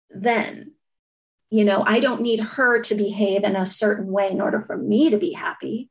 then. 0.10 0.74
You 1.50 1.66
know, 1.66 1.84
I 1.86 2.00
don't 2.00 2.22
need 2.22 2.40
her 2.40 2.82
to 2.82 2.96
behave 2.96 3.44
in 3.44 3.56
a 3.56 3.66
certain 3.66 4.12
way 4.12 4.32
in 4.32 4.42
order 4.42 4.62
for 4.62 4.78
me 4.78 5.10
to 5.10 5.18
be 5.18 5.34
happy 5.34 5.90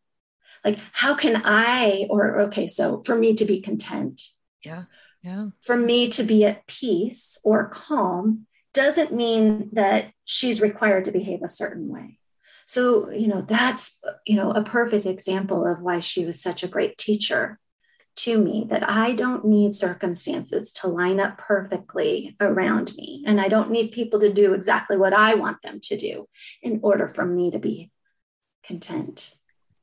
like 0.65 0.79
how 0.93 1.15
can 1.15 1.43
i 1.45 2.07
or 2.11 2.41
okay 2.41 2.67
so 2.67 3.03
for 3.05 3.17
me 3.17 3.35
to 3.35 3.45
be 3.45 3.61
content. 3.61 4.21
Yeah 4.65 4.85
yeah. 5.23 5.47
For 5.63 5.77
me 5.77 6.09
to 6.11 6.23
be 6.23 6.45
at 6.45 6.67
peace 6.67 7.39
or 7.45 7.69
calm 7.69 8.47
doesn't 8.73 9.13
mean 9.13 9.71
that 9.73 10.13
she's 10.25 10.61
required 10.61 11.05
to 11.05 11.13
behave 11.13 11.43
a 11.43 11.49
certain 11.49 11.89
way. 11.89 12.19
So 12.67 13.11
you 13.11 13.27
know 13.27 13.45
that's 13.47 13.99
you 14.27 14.37
know 14.37 14.53
a 14.53 14.63
perfect 14.63 15.07
example 15.07 15.67
of 15.67 15.81
why 15.81 16.01
she 16.01 16.25
was 16.25 16.41
such 16.41 16.63
a 16.63 16.69
great 16.69 16.97
teacher 16.97 17.59
to 18.17 18.39
me 18.39 18.67
that 18.71 18.89
I 18.89 19.13
don't 19.13 19.45
need 19.45 19.75
circumstances 19.75 20.73
to 20.73 20.89
line 20.89 21.21
up 21.21 21.39
perfectly 21.39 22.37
around 22.41 22.93
me. 22.97 23.25
And 23.27 23.41
I 23.41 23.49
don't 23.49 23.71
need 23.71 23.93
people 23.93 24.21
to 24.21 24.33
do 24.33 24.53
exactly 24.53 24.97
what 24.97 25.13
I 25.13 25.35
want 25.35 25.59
them 25.63 25.81
to 25.85 25.97
do 25.97 26.29
in 26.63 26.81
order 26.83 27.09
for 27.09 27.25
me 27.25 27.51
to 27.51 27.59
be 27.59 27.91
content 28.65 29.35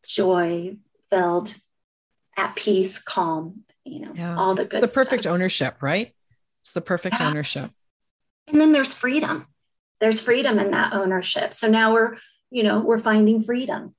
joy 0.08 0.78
filled, 1.10 1.54
at 2.36 2.56
peace, 2.56 3.00
calm, 3.00 3.64
you 3.84 4.02
know, 4.02 4.12
yeah. 4.14 4.36
all 4.36 4.56
the 4.56 4.66
good 4.66 4.82
The 4.82 4.88
perfect 4.88 5.24
stuff. 5.24 5.34
ownership, 5.34 5.82
right? 5.82 6.14
It's 6.62 6.74
the 6.74 6.82
perfect 6.82 7.16
yeah. 7.20 7.30
ownership. 7.30 7.72
And 8.48 8.62
then 8.62 8.72
there's 8.72 8.94
freedom. 8.94 9.48
There's 10.00 10.22
freedom 10.22 10.60
in 10.60 10.72
that 10.72 10.94
ownership. 10.94 11.54
So 11.54 11.68
now 11.68 11.94
we're, 11.94 12.18
you 12.52 12.64
know, 12.64 12.80
we're 12.82 13.00
finding 13.00 13.42
freedom 13.42 13.96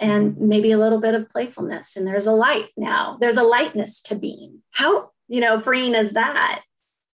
and 0.00 0.32
mm-hmm. 0.32 0.48
maybe 0.48 0.72
a 0.72 0.78
little 0.78 1.00
bit 1.00 1.14
of 1.14 1.28
playfulness. 1.28 1.96
And 1.96 2.06
there's 2.06 2.26
a 2.26 2.32
light 2.32 2.68
now. 2.76 3.18
There's 3.20 3.36
a 3.36 3.42
lightness 3.42 4.00
to 4.02 4.14
being. 4.14 4.62
How, 4.70 5.10
you 5.28 5.40
know, 5.40 5.60
freeing 5.60 5.94
is 5.94 6.12
that? 6.12 6.62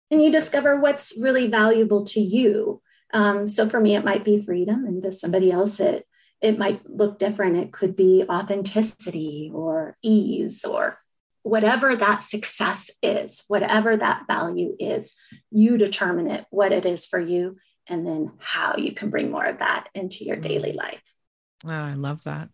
And 0.10 0.24
you 0.24 0.32
discover 0.32 0.80
what's 0.80 1.18
really 1.18 1.48
valuable 1.48 2.04
to 2.06 2.20
you. 2.20 2.82
Um, 3.14 3.48
so 3.48 3.70
for 3.70 3.80
me, 3.80 3.96
it 3.96 4.04
might 4.04 4.26
be 4.26 4.44
freedom, 4.44 4.86
and 4.86 5.02
to 5.04 5.12
somebody 5.12 5.52
else, 5.52 5.80
it 5.80 6.08
it 6.44 6.60
might 6.60 6.82
look 6.88 7.18
different. 7.18 7.58
It 7.58 7.72
could 7.72 7.96
be 7.96 8.26
authenticity 8.30 9.50
or 9.54 9.98
ease 10.04 10.66
or 10.66 11.00
whatever 11.42 11.96
that 11.96 12.22
success 12.24 12.92
is, 13.02 13.44
whatever 13.48 13.96
that 13.96 14.28
value 14.28 14.76
is, 14.78 15.16
you 15.52 15.78
determine 15.78 16.30
it, 16.30 16.46
what 16.50 16.74
it 16.74 16.86
is 16.86 17.06
for 17.06 17.20
you, 17.20 17.58
and 17.88 18.06
then 18.06 18.34
how 18.40 18.76
you 18.78 18.94
can 18.94 19.10
bring 19.10 19.32
more 19.32 19.46
of 19.46 19.60
that 19.60 19.88
into 19.96 20.26
your 20.26 20.38
mm. 20.38 20.42
daily 20.42 20.74
life. 20.74 21.02
Oh, 21.66 21.70
I 21.70 21.94
love 21.94 22.24
that. 22.24 22.50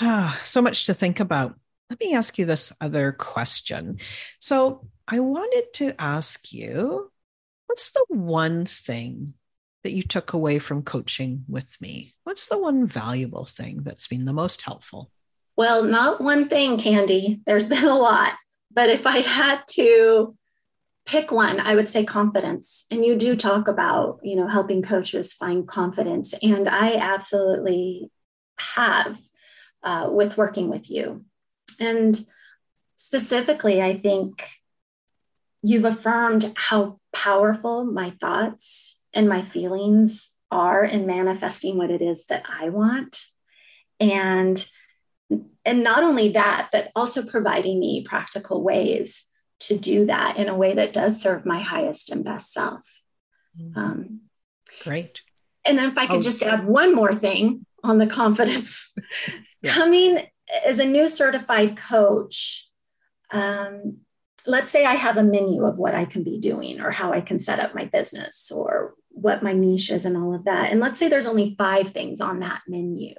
Ah, 0.00 0.40
so 0.44 0.62
much 0.62 0.86
to 0.86 0.94
think 0.94 1.18
about. 1.18 1.56
Let 1.90 1.98
me 1.98 2.14
ask 2.14 2.38
you 2.38 2.46
this 2.46 2.72
other 2.80 3.10
question. 3.12 3.98
So, 4.38 4.88
I 5.08 5.18
wanted 5.18 5.72
to 5.74 6.00
ask 6.00 6.52
you 6.52 7.10
what's 7.66 7.90
the 7.90 8.04
one 8.08 8.64
thing 8.64 9.34
that 9.82 9.92
you 9.92 10.02
took 10.02 10.32
away 10.32 10.58
from 10.58 10.82
coaching 10.82 11.44
with 11.48 11.80
me? 11.80 12.14
What's 12.24 12.46
the 12.46 12.58
one 12.58 12.86
valuable 12.86 13.46
thing 13.46 13.82
that's 13.82 14.06
been 14.06 14.24
the 14.24 14.32
most 14.32 14.62
helpful? 14.62 15.10
Well, 15.56 15.84
not 15.84 16.20
one 16.20 16.48
thing, 16.48 16.78
Candy. 16.78 17.40
There's 17.46 17.64
been 17.68 17.86
a 17.86 17.98
lot. 17.98 18.34
But 18.72 18.90
if 18.90 19.06
I 19.06 19.18
had 19.18 19.62
to 19.72 20.36
pick 21.06 21.32
one, 21.32 21.58
I 21.58 21.74
would 21.74 21.88
say 21.88 22.04
confidence. 22.04 22.86
And 22.90 23.04
you 23.04 23.16
do 23.16 23.34
talk 23.34 23.68
about, 23.68 24.20
you 24.22 24.36
know, 24.36 24.46
helping 24.46 24.82
coaches 24.82 25.32
find 25.32 25.66
confidence. 25.66 26.34
And 26.42 26.68
I 26.68 26.94
absolutely 26.94 28.10
have 28.58 29.18
uh, 29.82 30.08
with 30.10 30.36
working 30.36 30.68
with 30.68 30.90
you. 30.90 31.24
And 31.78 32.20
specifically, 32.96 33.82
I 33.82 33.98
think 33.98 34.46
you've 35.62 35.84
affirmed 35.84 36.52
how 36.56 37.00
powerful 37.12 37.84
my 37.84 38.10
thoughts 38.10 38.96
and 39.14 39.28
my 39.28 39.42
feelings 39.42 40.32
are 40.50 40.84
in 40.84 41.06
manifesting 41.06 41.76
what 41.76 41.90
it 41.90 42.02
is 42.02 42.24
that 42.26 42.44
I 42.48 42.68
want. 42.70 43.24
And 43.98 44.64
and 45.64 45.84
not 45.84 46.02
only 46.02 46.30
that, 46.30 46.70
but 46.72 46.90
also 46.96 47.24
providing 47.24 47.78
me 47.78 48.02
practical 48.02 48.62
ways 48.62 49.24
to 49.60 49.78
do 49.78 50.06
that 50.06 50.38
in 50.38 50.48
a 50.48 50.56
way 50.56 50.74
that 50.74 50.92
does 50.92 51.20
serve 51.20 51.46
my 51.46 51.60
highest 51.60 52.10
and 52.10 52.24
best 52.24 52.52
self. 52.52 52.82
Mm-hmm. 53.60 53.78
Um, 53.78 54.20
Great. 54.82 55.20
And 55.64 55.78
then 55.78 55.90
if 55.90 55.98
I 55.98 56.06
could 56.06 56.16
oh, 56.16 56.22
just 56.22 56.42
add 56.42 56.66
one 56.66 56.94
more 56.94 57.14
thing 57.14 57.66
on 57.84 57.98
the 57.98 58.06
confidence, 58.06 58.92
yeah. 59.62 59.72
coming 59.72 60.26
as 60.64 60.78
a 60.78 60.86
new 60.86 61.06
certified 61.06 61.76
coach, 61.76 62.68
um, 63.30 63.98
let's 64.46 64.70
say 64.70 64.84
I 64.84 64.94
have 64.94 65.16
a 65.16 65.22
menu 65.22 65.64
of 65.64 65.76
what 65.76 65.94
I 65.94 66.04
can 66.04 66.22
be 66.22 66.38
doing 66.38 66.80
or 66.80 66.90
how 66.90 67.12
I 67.12 67.20
can 67.20 67.38
set 67.38 67.60
up 67.60 67.74
my 67.74 67.84
business 67.84 68.50
or 68.50 68.94
what 69.10 69.42
my 69.42 69.52
niche 69.52 69.90
is 69.90 70.04
and 70.04 70.16
all 70.16 70.34
of 70.34 70.44
that. 70.44 70.70
And 70.70 70.80
let's 70.80 70.98
say 70.98 71.08
there's 71.08 71.26
only 71.26 71.54
five 71.58 71.88
things 71.88 72.20
on 72.20 72.40
that 72.40 72.62
menu. 72.68 73.14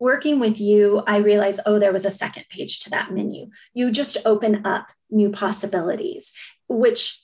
Working 0.00 0.40
with 0.40 0.60
you, 0.60 1.02
I 1.06 1.18
realized, 1.18 1.60
oh, 1.66 1.78
there 1.78 1.92
was 1.92 2.04
a 2.04 2.10
second 2.10 2.44
page 2.48 2.80
to 2.80 2.90
that 2.90 3.12
menu. 3.12 3.50
You 3.72 3.90
just 3.90 4.16
open 4.24 4.64
up 4.66 4.88
new 5.10 5.30
possibilities, 5.30 6.32
which 6.68 7.22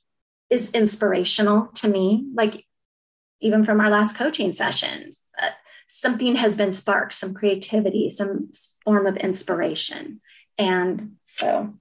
is 0.49 0.71
inspirational 0.71 1.69
to 1.77 1.89
me. 1.89 2.27
Like 2.35 2.65
even 3.41 3.65
from 3.65 3.81
our 3.81 3.91
last 3.91 4.15
coaching 4.17 4.53
sessions, 4.53 5.23
uh, 5.41 5.51
something 5.89 6.37
has 6.37 6.57
been 6.57 6.73
sparked, 6.73 7.15
some 7.15 7.35
creativity, 7.35 8.11
some 8.11 8.51
form 8.85 9.07
of 9.07 9.17
inspiration. 9.17 10.21
And 10.59 11.13
so 11.25 11.75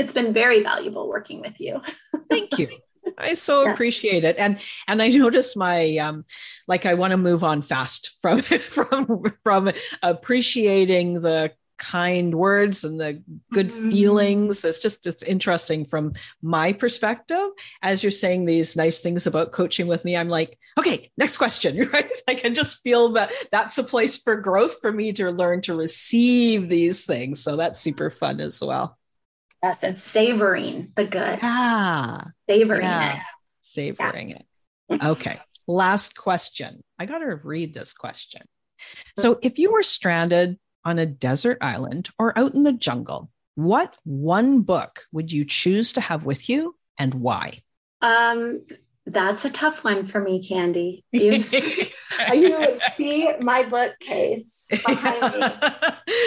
it's 0.00 0.14
been 0.14 0.32
very 0.32 0.62
valuable 0.62 1.08
working 1.08 1.40
with 1.42 1.60
you. 1.60 1.82
Thank 2.30 2.58
you. 2.58 2.68
I 3.18 3.34
so 3.34 3.64
yeah. 3.64 3.72
appreciate 3.72 4.24
it. 4.24 4.38
And 4.38 4.58
and 4.88 5.02
I 5.02 5.08
notice 5.08 5.54
my 5.54 5.96
um 5.98 6.24
like 6.66 6.86
I 6.86 6.94
want 6.94 7.10
to 7.12 7.16
move 7.16 7.44
on 7.44 7.62
fast 7.62 8.16
from 8.22 8.40
from 8.42 9.24
from 9.44 9.72
appreciating 10.02 11.20
the 11.20 11.52
kind 11.78 12.34
words 12.34 12.84
and 12.84 13.00
the 13.00 13.22
good 13.54 13.70
mm-hmm. 13.70 13.88
feelings 13.88 14.66
it's 14.66 14.80
just 14.80 15.06
it's 15.06 15.22
interesting 15.22 15.86
from 15.86 16.12
my 16.42 16.74
perspective 16.74 17.48
as 17.80 18.02
you're 18.02 18.10
saying 18.10 18.44
these 18.44 18.76
nice 18.76 18.98
things 18.98 19.26
about 19.26 19.52
coaching 19.52 19.86
with 19.86 20.04
me 20.04 20.14
i'm 20.14 20.28
like 20.28 20.58
okay 20.78 21.10
next 21.16 21.38
question 21.38 21.88
right 21.94 22.18
i 22.28 22.34
can 22.34 22.54
just 22.54 22.82
feel 22.82 23.08
that 23.08 23.32
that's 23.50 23.78
a 23.78 23.82
place 23.82 24.18
for 24.18 24.36
growth 24.36 24.76
for 24.82 24.92
me 24.92 25.10
to 25.10 25.30
learn 25.30 25.62
to 25.62 25.74
receive 25.74 26.68
these 26.68 27.06
things 27.06 27.42
so 27.42 27.56
that's 27.56 27.80
super 27.80 28.10
fun 28.10 28.40
as 28.40 28.62
well 28.62 28.98
yes 29.62 29.82
and 29.82 29.96
savoring 29.96 30.92
the 30.96 31.04
good 31.04 31.38
ah 31.42 32.24
savoring 32.48 32.82
yeah. 32.82 33.16
it 33.16 33.22
savoring 33.60 34.30
yeah. 34.30 34.36
it 34.90 35.02
okay 35.04 35.38
last 35.68 36.16
question 36.16 36.82
i 36.98 37.06
got 37.06 37.18
to 37.18 37.36
read 37.42 37.72
this 37.74 37.92
question 37.92 38.42
so 39.18 39.38
if 39.42 39.58
you 39.58 39.72
were 39.72 39.82
stranded 39.82 40.58
on 40.84 40.98
a 40.98 41.06
desert 41.06 41.58
island 41.60 42.10
or 42.18 42.36
out 42.38 42.54
in 42.54 42.62
the 42.62 42.72
jungle, 42.72 43.30
what 43.54 43.96
one 44.04 44.60
book 44.60 45.04
would 45.12 45.30
you 45.30 45.44
choose 45.44 45.92
to 45.94 46.00
have 46.00 46.24
with 46.24 46.48
you 46.48 46.76
and 46.98 47.14
why? 47.14 47.62
Um, 48.00 48.64
that's 49.06 49.44
a 49.44 49.50
tough 49.50 49.84
one 49.84 50.06
for 50.06 50.20
me, 50.20 50.42
Candy. 50.42 51.04
you 52.32 52.76
see 52.92 53.30
my 53.40 53.64
bookcase 53.64 54.66
behind 54.70 55.40
me. 55.40 55.46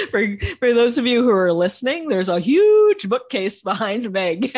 for, 0.11 0.55
for 0.59 0.73
those 0.73 0.97
of 0.97 1.07
you 1.07 1.23
who 1.23 1.31
are 1.31 1.53
listening, 1.53 2.07
there's 2.07 2.29
a 2.29 2.39
huge 2.39 3.07
bookcase 3.07 3.61
behind 3.61 4.11
Meg. 4.11 4.55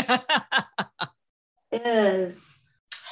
is 1.71 2.55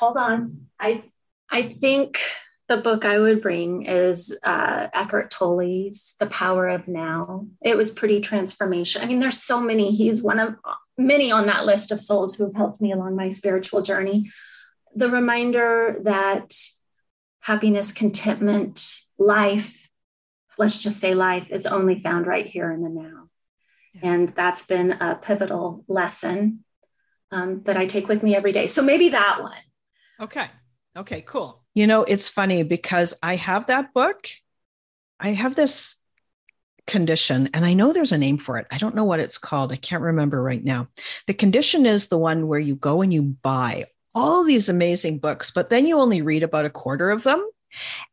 Hold 0.04 0.18
on. 0.18 0.68
I 0.80 1.04
I 1.50 1.64
think 1.64 2.20
the 2.68 2.76
book 2.78 3.06
I 3.06 3.20
would 3.20 3.42
bring 3.42 3.86
is 3.86 4.36
uh, 4.44 4.88
Eckhart 4.94 5.32
Tolle's 5.32 6.16
The 6.20 6.26
Power 6.26 6.68
of 6.68 6.90
Now. 6.90 7.48
It 7.62 7.78
was 7.78 7.90
pretty 7.92 8.20
transformation. 8.20 9.02
I 9.02 9.06
mean, 9.06 9.20
there's 9.22 9.42
so 9.42 9.62
many. 9.62 9.92
He's 9.92 10.22
one 10.22 10.40
of 10.40 10.56
many 10.98 11.32
on 11.32 11.46
that 11.46 11.66
list 11.66 11.92
of 11.92 12.02
souls 12.02 12.36
who 12.36 12.44
have 12.44 12.56
helped 12.56 12.82
me 12.82 12.92
along 12.92 13.16
my 13.16 13.30
spiritual 13.30 13.82
journey. 13.82 14.32
The 14.96 15.10
reminder 15.10 16.00
that 16.04 16.54
happiness, 17.44 17.92
contentment, 17.92 19.00
life, 19.18 19.90
let's 20.58 20.80
just 20.80 21.00
say 21.00 21.14
life, 21.14 21.48
is 21.50 21.66
only 21.66 22.00
found 22.02 22.26
right 22.26 22.46
here 22.46 22.72
in 22.72 22.82
the 22.82 22.90
now. 22.90 23.30
Yeah. 23.94 24.14
And 24.14 24.30
that's 24.30 24.66
been 24.66 24.94
a 24.94 25.20
pivotal 25.22 25.84
lesson 25.90 26.64
um, 27.32 27.62
that 27.64 27.76
I 27.76 27.86
take 27.86 28.08
with 28.08 28.24
me 28.24 28.34
every 28.34 28.54
day. 28.54 28.66
So 28.66 28.82
maybe 28.82 29.10
that 29.10 29.42
one. 29.42 29.58
Okay. 30.22 30.48
Okay, 30.96 31.22
cool. 31.22 31.64
You 31.74 31.86
know, 31.86 32.04
it's 32.04 32.30
funny 32.30 32.64
because 32.64 33.14
I 33.22 33.36
have 33.36 33.68
that 33.68 33.94
book. 33.94 34.30
I 35.20 35.30
have 35.30 35.56
this 35.56 35.98
condition, 36.88 37.50
and 37.54 37.66
I 37.66 37.74
know 37.74 37.92
there's 37.92 38.12
a 38.12 38.18
name 38.18 38.38
for 38.38 38.58
it. 38.58 38.68
I 38.72 38.78
don't 38.78 38.96
know 38.96 39.04
what 39.04 39.20
it's 39.20 39.38
called. 39.38 39.72
I 39.74 39.78
can't 39.78 40.04
remember 40.04 40.42
right 40.42 40.64
now. 40.64 40.88
The 41.28 41.34
condition 41.34 41.86
is 41.86 42.08
the 42.08 42.18
one 42.18 42.48
where 42.48 42.60
you 42.60 42.76
go 42.76 43.02
and 43.02 43.14
you 43.14 43.22
buy 43.22 43.88
all 44.16 44.44
these 44.44 44.70
amazing 44.70 45.20
books, 45.20 45.52
but 45.52 45.70
then 45.70 45.86
you 45.86 46.00
only 46.00 46.22
read 46.22 46.44
about 46.44 46.66
a 46.66 46.70
quarter 46.70 47.10
of 47.10 47.24
them. 47.24 47.48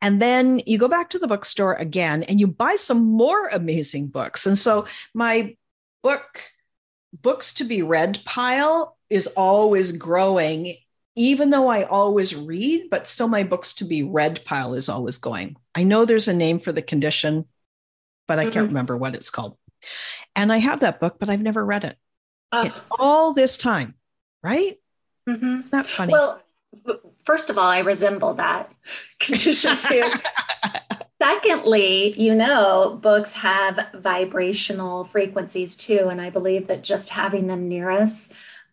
And 0.01 0.19
then 0.21 0.61
you 0.65 0.79
go 0.79 0.87
back 0.87 1.11
to 1.11 1.19
the 1.19 1.27
bookstore 1.27 1.73
again 1.75 2.23
and 2.23 2.39
you 2.39 2.47
buy 2.47 2.75
some 2.77 3.03
more 3.03 3.47
amazing 3.49 4.07
books. 4.07 4.47
And 4.47 4.57
so 4.57 4.87
my 5.13 5.55
book, 6.01 6.41
books 7.13 7.53
to 7.55 7.63
be 7.63 7.83
read 7.83 8.19
pile 8.25 8.97
is 9.09 9.27
always 9.27 9.91
growing 9.91 10.75
even 11.15 11.49
though 11.49 11.67
I 11.67 11.83
always 11.83 12.35
read, 12.35 12.89
but 12.89 13.07
still 13.07 13.27
my 13.27 13.43
books 13.43 13.73
to 13.73 13.85
be 13.85 14.03
read 14.03 14.43
pile 14.45 14.73
is 14.73 14.89
always 14.89 15.17
going. 15.17 15.57
I 15.75 15.83
know 15.83 16.05
there's 16.05 16.27
a 16.27 16.33
name 16.33 16.59
for 16.59 16.71
the 16.71 16.81
condition, 16.81 17.45
but 18.27 18.39
I 18.39 18.43
mm-hmm. 18.43 18.53
can't 18.53 18.67
remember 18.67 18.95
what 18.95 19.15
it's 19.15 19.29
called. 19.29 19.57
And 20.35 20.53
I 20.53 20.57
have 20.57 20.81
that 20.81 20.99
book, 20.99 21.17
but 21.19 21.29
I've 21.29 21.41
never 21.41 21.63
read 21.65 21.83
it. 21.83 21.97
all 22.99 23.33
this 23.33 23.57
time, 23.57 23.95
right? 24.43 24.77
Mm-hmm. 25.29 25.61
Isn't 25.61 25.87
funny? 25.87 26.13
Well, 26.13 26.41
first 27.23 27.49
of 27.49 27.57
all, 27.57 27.67
I 27.67 27.79
resemble 27.79 28.33
that 28.35 28.71
condition 29.19 29.77
too. 29.77 30.03
Secondly, 31.21 32.19
you 32.19 32.33
know, 32.33 32.97
books 33.01 33.33
have 33.33 33.87
vibrational 33.93 35.03
frequencies 35.03 35.75
too. 35.75 36.07
And 36.09 36.19
I 36.19 36.31
believe 36.31 36.67
that 36.67 36.83
just 36.83 37.11
having 37.11 37.45
them 37.45 37.67
near 37.67 37.91
us 37.91 38.31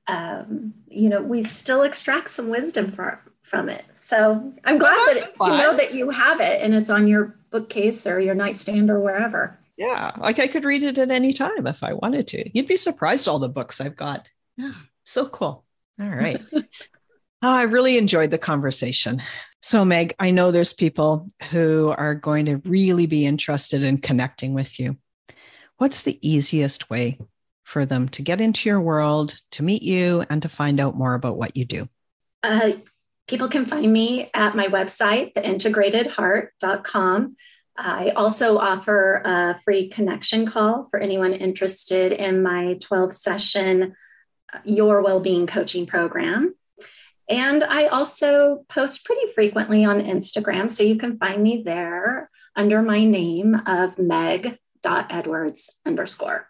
um, 0.09 0.73
you 0.89 1.09
know, 1.11 1.23
we 1.23 1.43
still 1.43 1.83
extract 1.83 2.31
some 2.31 2.49
wisdom 2.49 2.91
from 2.91 3.19
from 3.43 3.69
it. 3.69 3.85
So 3.97 4.53
I'm 4.65 4.79
glad 4.79 4.97
well, 4.97 5.15
that 5.15 5.39
to 5.39 5.59
know 5.59 5.77
that 5.77 5.95
you 5.95 6.11
have 6.11 6.41
it 6.41 6.61
and 6.63 6.75
it's 6.75 6.91
on 6.91 7.07
your 7.07 7.37
bookcase 7.51 8.07
or 8.07 8.21
your 8.21 8.35
nightstand 8.35 8.91
or 8.91 9.01
wherever. 9.01 9.59
Yeah, 9.77 10.13
like 10.19 10.39
I 10.39 10.49
could 10.49 10.65
read 10.65 10.83
it 10.83 10.99
at 10.99 11.11
any 11.11 11.33
time 11.33 11.67
if 11.67 11.85
I 11.85 11.93
wanted 11.93 12.27
to. 12.29 12.51
You'd 12.53 12.67
be 12.67 12.77
surprised 12.77 13.29
all 13.29 13.39
the 13.39 13.49
books 13.49 13.81
I've 13.81 13.97
got. 13.97 14.29
Yeah, 14.57 14.73
so 15.05 15.27
cool. 15.27 15.65
All 16.01 16.09
right. 16.09 16.41
oh, 16.53 16.63
I 17.43 17.63
really 17.63 17.99
enjoyed 17.99 18.31
the 18.31 18.39
conversation. 18.39 19.23
So, 19.61 19.85
Meg, 19.85 20.15
I 20.19 20.31
know 20.31 20.51
there's 20.51 20.73
people 20.73 21.27
who 21.51 21.93
are 21.97 22.15
going 22.15 22.47
to 22.47 22.57
really 22.65 23.07
be 23.07 23.27
interested 23.27 23.83
in 23.83 23.99
connecting 23.99 24.55
with 24.55 24.79
you. 24.79 24.97
What's 25.79 26.03
the 26.03 26.19
easiest 26.29 26.91
way 26.91 27.19
for 27.65 27.85
them 27.85 28.09
to 28.11 28.23
get 28.23 28.41
into 28.41 28.69
your 28.69 28.81
world, 28.81 29.37
to 29.53 29.63
meet 29.63 29.83
you, 29.83 30.25
and 30.31 30.43
to 30.43 30.49
find 30.49 30.81
out 30.81 30.97
more 30.97 31.15
about 31.15 31.37
what 31.37 31.57
you 31.57 31.65
do? 31.65 31.89
Uh, 32.43 32.73
people 33.27 33.49
can 33.49 33.67
find 33.67 33.93
me 33.93 34.31
at 34.33 34.57
my 34.57 34.69
website, 34.69 35.35
theintegratedheart.com. 35.35 37.37
I 37.77 38.11
also 38.11 38.59
offer 38.59 39.23
a 39.25 39.61
free 39.65 39.89
connection 39.89 40.47
call 40.47 40.89
for 40.91 40.99
anyone 40.99 41.33
interested 41.33 42.11
in 42.11 42.43
my 42.43 42.77
12 42.81 43.13
session 43.13 43.95
Your 44.65 45.03
well-being 45.03 45.47
Coaching 45.47 45.87
Program. 45.87 46.55
And 47.29 47.63
I 47.63 47.87
also 47.87 48.65
post 48.69 49.05
pretty 49.05 49.33
frequently 49.35 49.85
on 49.85 50.01
Instagram, 50.01 50.73
so 50.73 50.83
you 50.83 50.97
can 50.97 51.19
find 51.19 51.43
me 51.43 51.63
there 51.63 52.31
under 52.57 52.83
my 52.83 53.05
name 53.05 53.55
of 53.67 53.99
meg.edwards 53.99 55.71
underscore. 55.85 56.49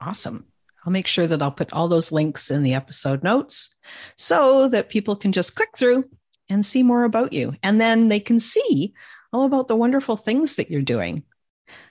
Awesome. 0.00 0.46
I'll 0.84 0.92
make 0.92 1.06
sure 1.06 1.26
that 1.26 1.42
I'll 1.42 1.52
put 1.52 1.72
all 1.72 1.88
those 1.88 2.10
links 2.10 2.50
in 2.50 2.62
the 2.62 2.74
episode 2.74 3.22
notes 3.22 3.74
so 4.16 4.68
that 4.68 4.88
people 4.88 5.14
can 5.14 5.30
just 5.30 5.54
click 5.54 5.76
through 5.76 6.04
and 6.48 6.64
see 6.64 6.82
more 6.82 7.04
about 7.04 7.32
you. 7.32 7.54
And 7.62 7.80
then 7.80 8.08
they 8.08 8.20
can 8.20 8.40
see 8.40 8.94
all 9.32 9.44
about 9.44 9.68
the 9.68 9.76
wonderful 9.76 10.16
things 10.16 10.56
that 10.56 10.70
you're 10.70 10.82
doing. 10.82 11.22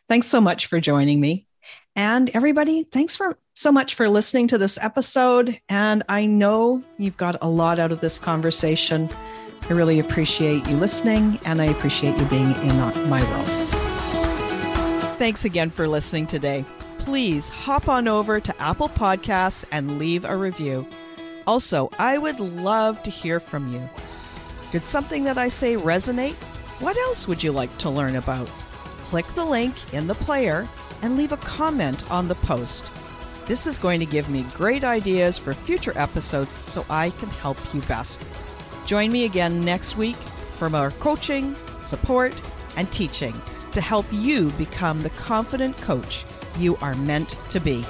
Thanks 0.09 0.27
so 0.27 0.41
much 0.41 0.65
for 0.65 0.81
joining 0.81 1.21
me. 1.21 1.47
And 1.99 2.31
everybody, 2.33 2.83
thanks 2.83 3.17
for 3.17 3.37
so 3.53 3.73
much 3.73 3.95
for 3.95 4.07
listening 4.07 4.47
to 4.47 4.57
this 4.57 4.77
episode. 4.81 5.59
And 5.67 6.01
I 6.07 6.25
know 6.25 6.81
you've 6.97 7.17
got 7.17 7.35
a 7.41 7.49
lot 7.49 7.77
out 7.77 7.91
of 7.91 7.99
this 7.99 8.17
conversation. 8.17 9.09
I 9.69 9.73
really 9.73 9.99
appreciate 9.99 10.65
you 10.65 10.77
listening 10.77 11.37
and 11.43 11.61
I 11.61 11.65
appreciate 11.65 12.17
you 12.17 12.23
being 12.27 12.51
in 12.51 12.77
my 13.09 13.21
world. 13.29 13.47
Thanks 15.17 15.43
again 15.43 15.69
for 15.69 15.89
listening 15.89 16.25
today 16.25 16.63
please 17.09 17.49
hop 17.49 17.87
on 17.87 18.07
over 18.07 18.39
to 18.39 18.61
Apple 18.61 18.87
Podcasts 18.87 19.65
and 19.71 19.97
leave 19.97 20.25
a 20.25 20.37
review. 20.37 20.85
Also, 21.47 21.89
I 21.97 22.19
would 22.19 22.39
love 22.39 23.01
to 23.01 23.09
hear 23.09 23.39
from 23.39 23.73
you. 23.73 23.89
Did 24.71 24.85
something 24.85 25.23
that 25.23 25.39
I 25.39 25.49
say 25.49 25.75
resonate? 25.75 26.35
What 26.79 26.95
else 26.97 27.27
would 27.27 27.41
you 27.41 27.51
like 27.51 27.75
to 27.79 27.89
learn 27.89 28.15
about? 28.15 28.47
Click 29.05 29.25
the 29.29 29.43
link 29.43 29.73
in 29.91 30.05
the 30.05 30.13
player 30.13 30.67
and 31.01 31.17
leave 31.17 31.31
a 31.31 31.37
comment 31.37 32.09
on 32.11 32.27
the 32.27 32.35
post. 32.35 32.91
This 33.45 33.65
is 33.65 33.77
going 33.77 33.99
to 33.99 34.05
give 34.05 34.29
me 34.29 34.45
great 34.53 34.83
ideas 34.83 35.37
for 35.37 35.53
future 35.53 35.97
episodes 35.97 36.59
so 36.65 36.85
I 36.89 37.09
can 37.11 37.29
help 37.29 37.57
you 37.73 37.81
best. 37.81 38.21
Join 38.85 39.11
me 39.11 39.25
again 39.25 39.63
next 39.65 39.97
week 39.97 40.17
for 40.57 40.69
more 40.69 40.91
coaching, 40.91 41.55
support, 41.81 42.33
and 42.75 42.91
teaching 42.91 43.33
to 43.71 43.81
help 43.81 44.05
you 44.11 44.51
become 44.51 45.01
the 45.01 45.09
confident 45.11 45.77
coach 45.77 46.25
you 46.57 46.75
are 46.77 46.95
meant 46.95 47.29
to 47.49 47.59
be. 47.59 47.85